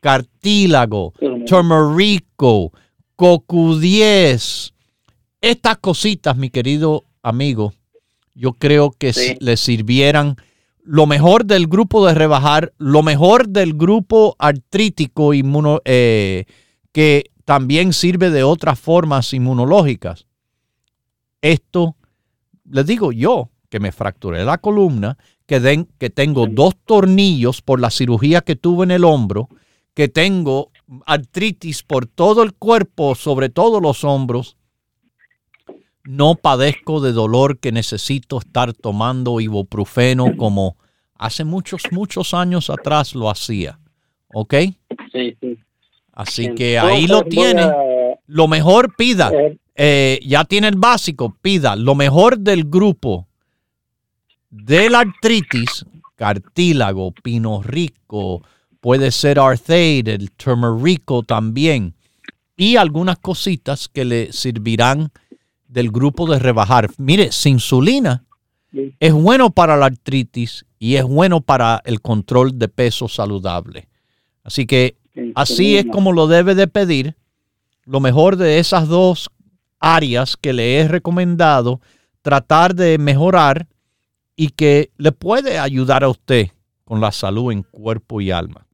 Cartílago, 0.00 1.12
turmerico, 1.46 2.72
CoQ10. 3.16 4.72
Estas 5.40 5.78
cositas, 5.78 6.36
mi 6.36 6.50
querido 6.50 7.04
amigo, 7.22 7.74
yo 8.34 8.54
creo 8.54 8.90
que 8.90 9.36
le 9.38 9.56
sirvieran 9.56 10.34
lo 10.82 11.06
mejor 11.06 11.44
del 11.44 11.68
grupo 11.68 12.04
de 12.04 12.14
rebajar, 12.14 12.72
lo 12.76 13.04
mejor 13.04 13.50
del 13.50 13.74
grupo 13.74 14.34
artrítico 14.40 15.32
inmuno, 15.32 15.80
eh, 15.84 16.46
que 16.90 17.30
también 17.44 17.92
sirve 17.92 18.30
de 18.30 18.42
otras 18.42 18.80
formas 18.80 19.32
inmunológicas. 19.32 20.26
Esto, 21.40 21.94
les 22.70 22.86
digo 22.86 23.12
yo, 23.12 23.50
que 23.68 23.80
me 23.80 23.92
fracturé 23.92 24.44
la 24.44 24.58
columna, 24.58 25.16
que, 25.46 25.60
den, 25.60 25.88
que 25.98 26.10
tengo 26.10 26.46
dos 26.46 26.74
tornillos 26.84 27.62
por 27.62 27.80
la 27.80 27.90
cirugía 27.90 28.40
que 28.40 28.56
tuve 28.56 28.84
en 28.84 28.90
el 28.90 29.04
hombro, 29.04 29.48
que 29.94 30.08
tengo 30.08 30.70
artritis 31.06 31.82
por 31.82 32.06
todo 32.06 32.42
el 32.42 32.54
cuerpo, 32.54 33.14
sobre 33.14 33.48
todo 33.48 33.80
los 33.80 34.04
hombros, 34.04 34.56
no 36.04 36.34
padezco 36.34 37.00
de 37.00 37.12
dolor 37.12 37.58
que 37.58 37.72
necesito 37.72 38.38
estar 38.38 38.72
tomando 38.72 39.40
ibuprofeno 39.40 40.36
como 40.36 40.76
hace 41.14 41.44
muchos, 41.44 41.82
muchos 41.92 42.34
años 42.34 42.70
atrás 42.70 43.14
lo 43.14 43.30
hacía. 43.30 43.78
¿Ok? 44.32 44.54
Sí, 45.12 45.36
sí. 45.40 45.58
Así 46.12 46.54
que 46.54 46.78
ahí 46.78 47.06
lo 47.06 47.22
tiene. 47.22 47.70
Lo 48.26 48.48
mejor 48.48 48.94
pida. 48.96 49.30
Eh, 49.32 49.58
ya 50.22 50.44
tiene 50.44 50.68
el 50.68 50.76
básico, 50.76 51.34
pida 51.40 51.74
lo 51.74 51.94
mejor 51.94 52.38
del 52.38 52.64
grupo 52.64 53.26
de 54.50 54.90
la 54.90 55.00
artritis, 55.00 55.86
cartílago, 56.16 57.12
pino 57.12 57.62
rico, 57.62 58.42
puede 58.80 59.10
ser 59.10 59.38
arthaid, 59.38 60.08
el 60.08 60.32
turmerico 60.32 61.22
también, 61.22 61.94
y 62.56 62.76
algunas 62.76 63.18
cositas 63.18 63.88
que 63.88 64.04
le 64.04 64.32
servirán 64.32 65.10
del 65.66 65.90
grupo 65.90 66.30
de 66.30 66.38
rebajar. 66.38 66.90
Mire, 66.98 67.32
sin 67.32 67.54
insulina 67.54 68.24
es 68.98 69.12
bueno 69.12 69.50
para 69.50 69.76
la 69.76 69.86
artritis 69.86 70.66
y 70.78 70.96
es 70.96 71.04
bueno 71.04 71.40
para 71.40 71.80
el 71.84 72.00
control 72.00 72.58
de 72.58 72.68
peso 72.68 73.08
saludable. 73.08 73.88
Así 74.44 74.66
que 74.66 74.96
así 75.34 75.76
es 75.76 75.86
como 75.86 76.12
lo 76.12 76.26
debe 76.26 76.54
de 76.54 76.66
pedir. 76.66 77.16
Lo 77.84 78.00
mejor 78.00 78.36
de 78.36 78.58
esas 78.58 78.88
dos 78.88 79.30
áreas 79.80 80.36
que 80.36 80.52
le 80.52 80.78
he 80.78 80.86
recomendado, 80.86 81.80
tratar 82.22 82.74
de 82.74 82.98
mejorar 82.98 83.66
y 84.36 84.50
que 84.50 84.92
le 84.96 85.12
puede 85.12 85.58
ayudar 85.58 86.04
a 86.04 86.08
usted 86.08 86.48
con 86.84 87.00
la 87.00 87.12
salud 87.12 87.52
en 87.52 87.62
cuerpo 87.62 88.20
y 88.20 88.30
alma. 88.30 88.66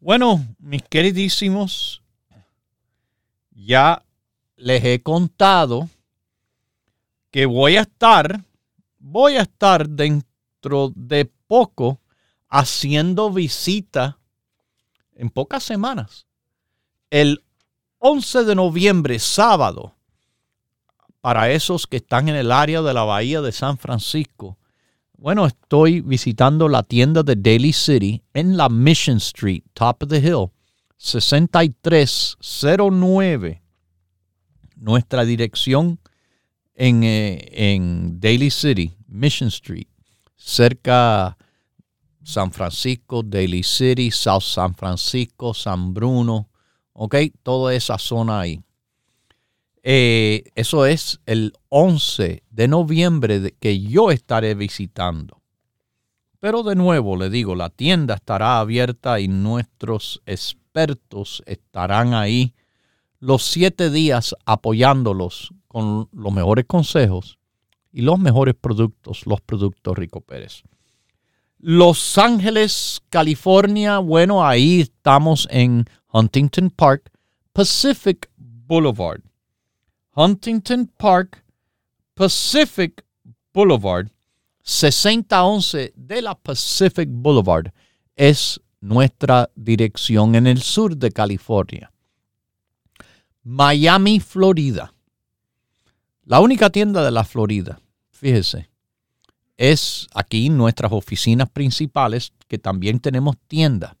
Bueno, 0.00 0.46
mis 0.58 0.82
queridísimos, 0.82 2.02
ya 3.50 4.04
les 4.56 4.84
he 4.84 5.02
contado 5.02 5.88
que 7.30 7.46
voy 7.46 7.76
a 7.76 7.82
estar, 7.82 8.44
voy 8.98 9.36
a 9.36 9.42
estar 9.42 9.88
dentro 9.88 10.92
de 10.94 11.30
poco 11.46 12.00
haciendo 12.48 13.30
visita 13.32 14.18
en 15.14 15.30
pocas 15.30 15.64
semanas. 15.64 16.27
El 17.10 17.42
11 17.98 18.44
de 18.44 18.54
noviembre, 18.54 19.18
sábado, 19.18 19.94
para 21.20 21.50
esos 21.50 21.86
que 21.86 21.96
están 21.96 22.28
en 22.28 22.36
el 22.36 22.52
área 22.52 22.82
de 22.82 22.94
la 22.94 23.04
bahía 23.04 23.40
de 23.40 23.52
San 23.52 23.78
Francisco, 23.78 24.58
bueno, 25.16 25.46
estoy 25.46 26.00
visitando 26.00 26.68
la 26.68 26.84
tienda 26.84 27.22
de 27.22 27.34
Daily 27.34 27.72
City 27.72 28.22
en 28.34 28.56
la 28.56 28.68
Mission 28.68 29.16
Street, 29.16 29.62
top 29.74 30.04
of 30.04 30.10
the 30.10 30.18
hill. 30.18 30.50
6309. 30.98 33.62
Nuestra 34.76 35.24
dirección 35.24 35.98
en, 36.74 37.02
eh, 37.02 37.48
en 37.52 38.20
Daly 38.20 38.50
City, 38.50 38.94
Mission 39.08 39.48
Street, 39.48 39.88
cerca 40.36 41.36
San 42.22 42.52
Francisco, 42.52 43.22
Daly 43.22 43.62
City, 43.62 44.10
South 44.10 44.42
San 44.42 44.74
Francisco, 44.74 45.54
San 45.54 45.94
Bruno, 45.94 46.47
¿ok? 46.98 47.14
Toda 47.44 47.74
esa 47.74 47.96
zona 47.96 48.40
ahí. 48.40 48.60
Eh, 49.84 50.42
eso 50.56 50.84
es 50.84 51.20
el 51.26 51.52
11 51.68 52.42
de 52.50 52.68
noviembre 52.68 53.54
que 53.60 53.80
yo 53.80 54.10
estaré 54.10 54.54
visitando. 54.54 55.40
Pero 56.40 56.64
de 56.64 56.74
nuevo 56.74 57.16
le 57.16 57.30
digo, 57.30 57.54
la 57.54 57.70
tienda 57.70 58.14
estará 58.14 58.58
abierta 58.58 59.20
y 59.20 59.28
nuestros 59.28 60.20
expertos 60.26 61.42
estarán 61.46 62.14
ahí 62.14 62.54
los 63.20 63.44
siete 63.44 63.90
días 63.90 64.34
apoyándolos 64.44 65.54
con 65.68 66.08
los 66.12 66.32
mejores 66.32 66.64
consejos 66.66 67.38
y 67.92 68.02
los 68.02 68.18
mejores 68.18 68.54
productos, 68.60 69.24
los 69.24 69.40
productos 69.40 69.96
Rico 69.96 70.20
Pérez. 70.20 70.64
Los 71.60 72.18
Ángeles, 72.18 73.02
California, 73.08 73.98
bueno, 73.98 74.46
ahí 74.46 74.82
estamos 74.82 75.48
en 75.50 75.86
Huntington 76.12 76.70
Park, 76.70 77.10
Pacific 77.52 78.28
Boulevard. 78.38 79.22
Huntington 80.14 80.86
Park, 80.98 81.44
Pacific 82.14 83.04
Boulevard, 83.52 84.10
6011 84.62 85.92
de 85.96 86.22
la 86.22 86.34
Pacific 86.34 87.08
Boulevard 87.10 87.72
es 88.16 88.60
nuestra 88.80 89.50
dirección 89.54 90.34
en 90.34 90.46
el 90.46 90.60
sur 90.60 90.96
de 90.96 91.10
California. 91.10 91.90
Miami, 93.42 94.20
Florida. 94.20 94.92
La 96.24 96.40
única 96.40 96.70
tienda 96.70 97.04
de 97.04 97.10
la 97.10 97.24
Florida, 97.24 97.80
fíjese, 98.10 98.68
es 99.56 100.06
aquí 100.14 100.50
nuestras 100.50 100.92
oficinas 100.92 101.48
principales, 101.48 102.32
que 102.46 102.58
también 102.58 103.00
tenemos 103.00 103.36
tienda. 103.46 103.96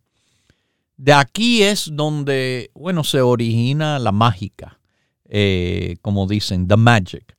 De 0.98 1.12
aquí 1.12 1.62
es 1.62 1.90
donde, 1.92 2.70
bueno, 2.74 3.04
se 3.04 3.20
origina 3.20 4.00
la 4.00 4.10
mágica, 4.10 4.80
eh, 5.26 5.96
como 6.02 6.26
dicen, 6.26 6.66
the 6.66 6.76
magic. 6.76 7.36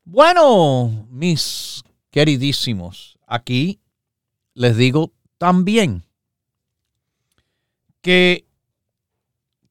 Bueno, 0.05 1.07
mis 1.11 1.83
queridísimos, 2.11 3.19
aquí 3.27 3.81
les 4.55 4.77
digo 4.77 5.13
también, 5.39 6.05
que 8.03 8.45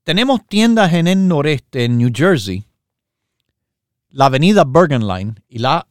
tenemos 0.03 0.45
tiendas 0.47 0.93
en 0.93 1.07
el 1.07 1.27
noreste, 1.27 1.85
en 1.85 1.97
New 1.97 2.11
Jersey, 2.13 2.65
la 4.09 4.25
avenida 4.25 4.63
Bergen 4.65 5.07
Line 5.07 5.35
y 5.47 5.59
la 5.59 5.87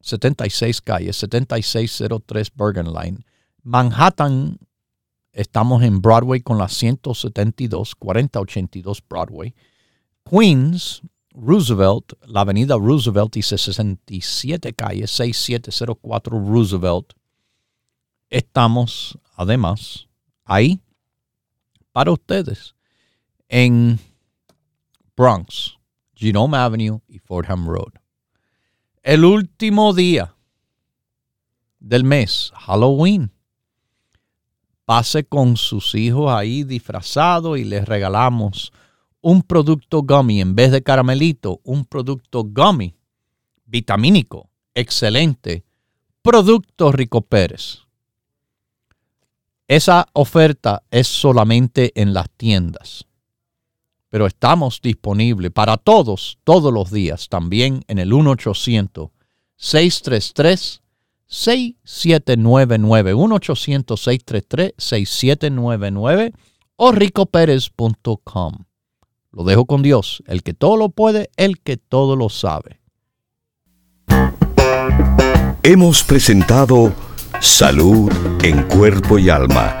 76 0.00 0.80
calle, 0.80 1.12
7603 1.12 2.52
Bergen 2.54 2.92
Line. 2.92 3.24
Manhattan, 3.62 4.58
estamos 5.32 5.82
en 5.82 6.02
Broadway 6.02 6.40
con 6.40 6.58
la 6.58 6.68
172, 6.68 7.94
4082 7.94 9.02
Broadway. 9.08 9.54
Queens, 10.28 11.02
Roosevelt, 11.34 12.12
la 12.26 12.40
avenida 12.40 12.76
Roosevelt 12.76 13.32
dice 13.32 13.56
67 13.56 14.74
calle, 14.74 15.06
6704 15.06 16.38
Roosevelt. 16.38 17.12
Estamos, 18.28 19.18
además, 19.36 20.08
ahí 20.44 20.80
para 21.92 22.10
ustedes 22.10 22.74
en 23.52 23.98
Bronx, 25.14 25.76
Genome 26.14 26.56
Avenue 26.56 27.02
y 27.06 27.18
Fordham 27.18 27.68
Road. 27.68 27.92
El 29.02 29.26
último 29.26 29.92
día 29.92 30.34
del 31.78 32.02
mes, 32.02 32.50
Halloween. 32.54 33.30
Pase 34.86 35.24
con 35.24 35.58
sus 35.58 35.94
hijos 35.94 36.32
ahí 36.32 36.64
disfrazados 36.64 37.58
y 37.58 37.64
les 37.64 37.86
regalamos 37.86 38.72
un 39.20 39.42
producto 39.42 40.02
gummy 40.02 40.40
en 40.40 40.54
vez 40.54 40.72
de 40.72 40.82
caramelito, 40.82 41.60
un 41.62 41.84
producto 41.84 42.44
gummy 42.44 42.96
vitamínico, 43.66 44.48
excelente, 44.74 45.62
producto 46.22 46.90
Rico 46.90 47.20
Pérez. 47.20 47.80
Esa 49.68 50.06
oferta 50.14 50.82
es 50.90 51.06
solamente 51.06 51.92
en 52.00 52.14
las 52.14 52.30
tiendas, 52.30 53.06
pero 54.12 54.26
estamos 54.26 54.80
disponibles 54.82 55.50
para 55.52 55.78
todos, 55.78 56.38
todos 56.44 56.70
los 56.70 56.90
días, 56.90 57.30
también 57.30 57.82
en 57.88 57.98
el 57.98 58.12
1-800-633-6799, 58.12 59.08
1-800-633-6799 64.76 66.34
o 66.76 66.92
ricoperez.com. 66.92 68.52
Lo 69.30 69.44
dejo 69.44 69.64
con 69.64 69.80
Dios, 69.80 70.22
el 70.26 70.42
que 70.42 70.52
todo 70.52 70.76
lo 70.76 70.90
puede, 70.90 71.30
el 71.38 71.60
que 71.60 71.78
todo 71.78 72.14
lo 72.14 72.28
sabe. 72.28 72.82
Hemos 75.62 76.04
presentado 76.04 76.92
Salud 77.40 78.12
en 78.42 78.62
Cuerpo 78.64 79.18
y 79.18 79.30
Alma, 79.30 79.80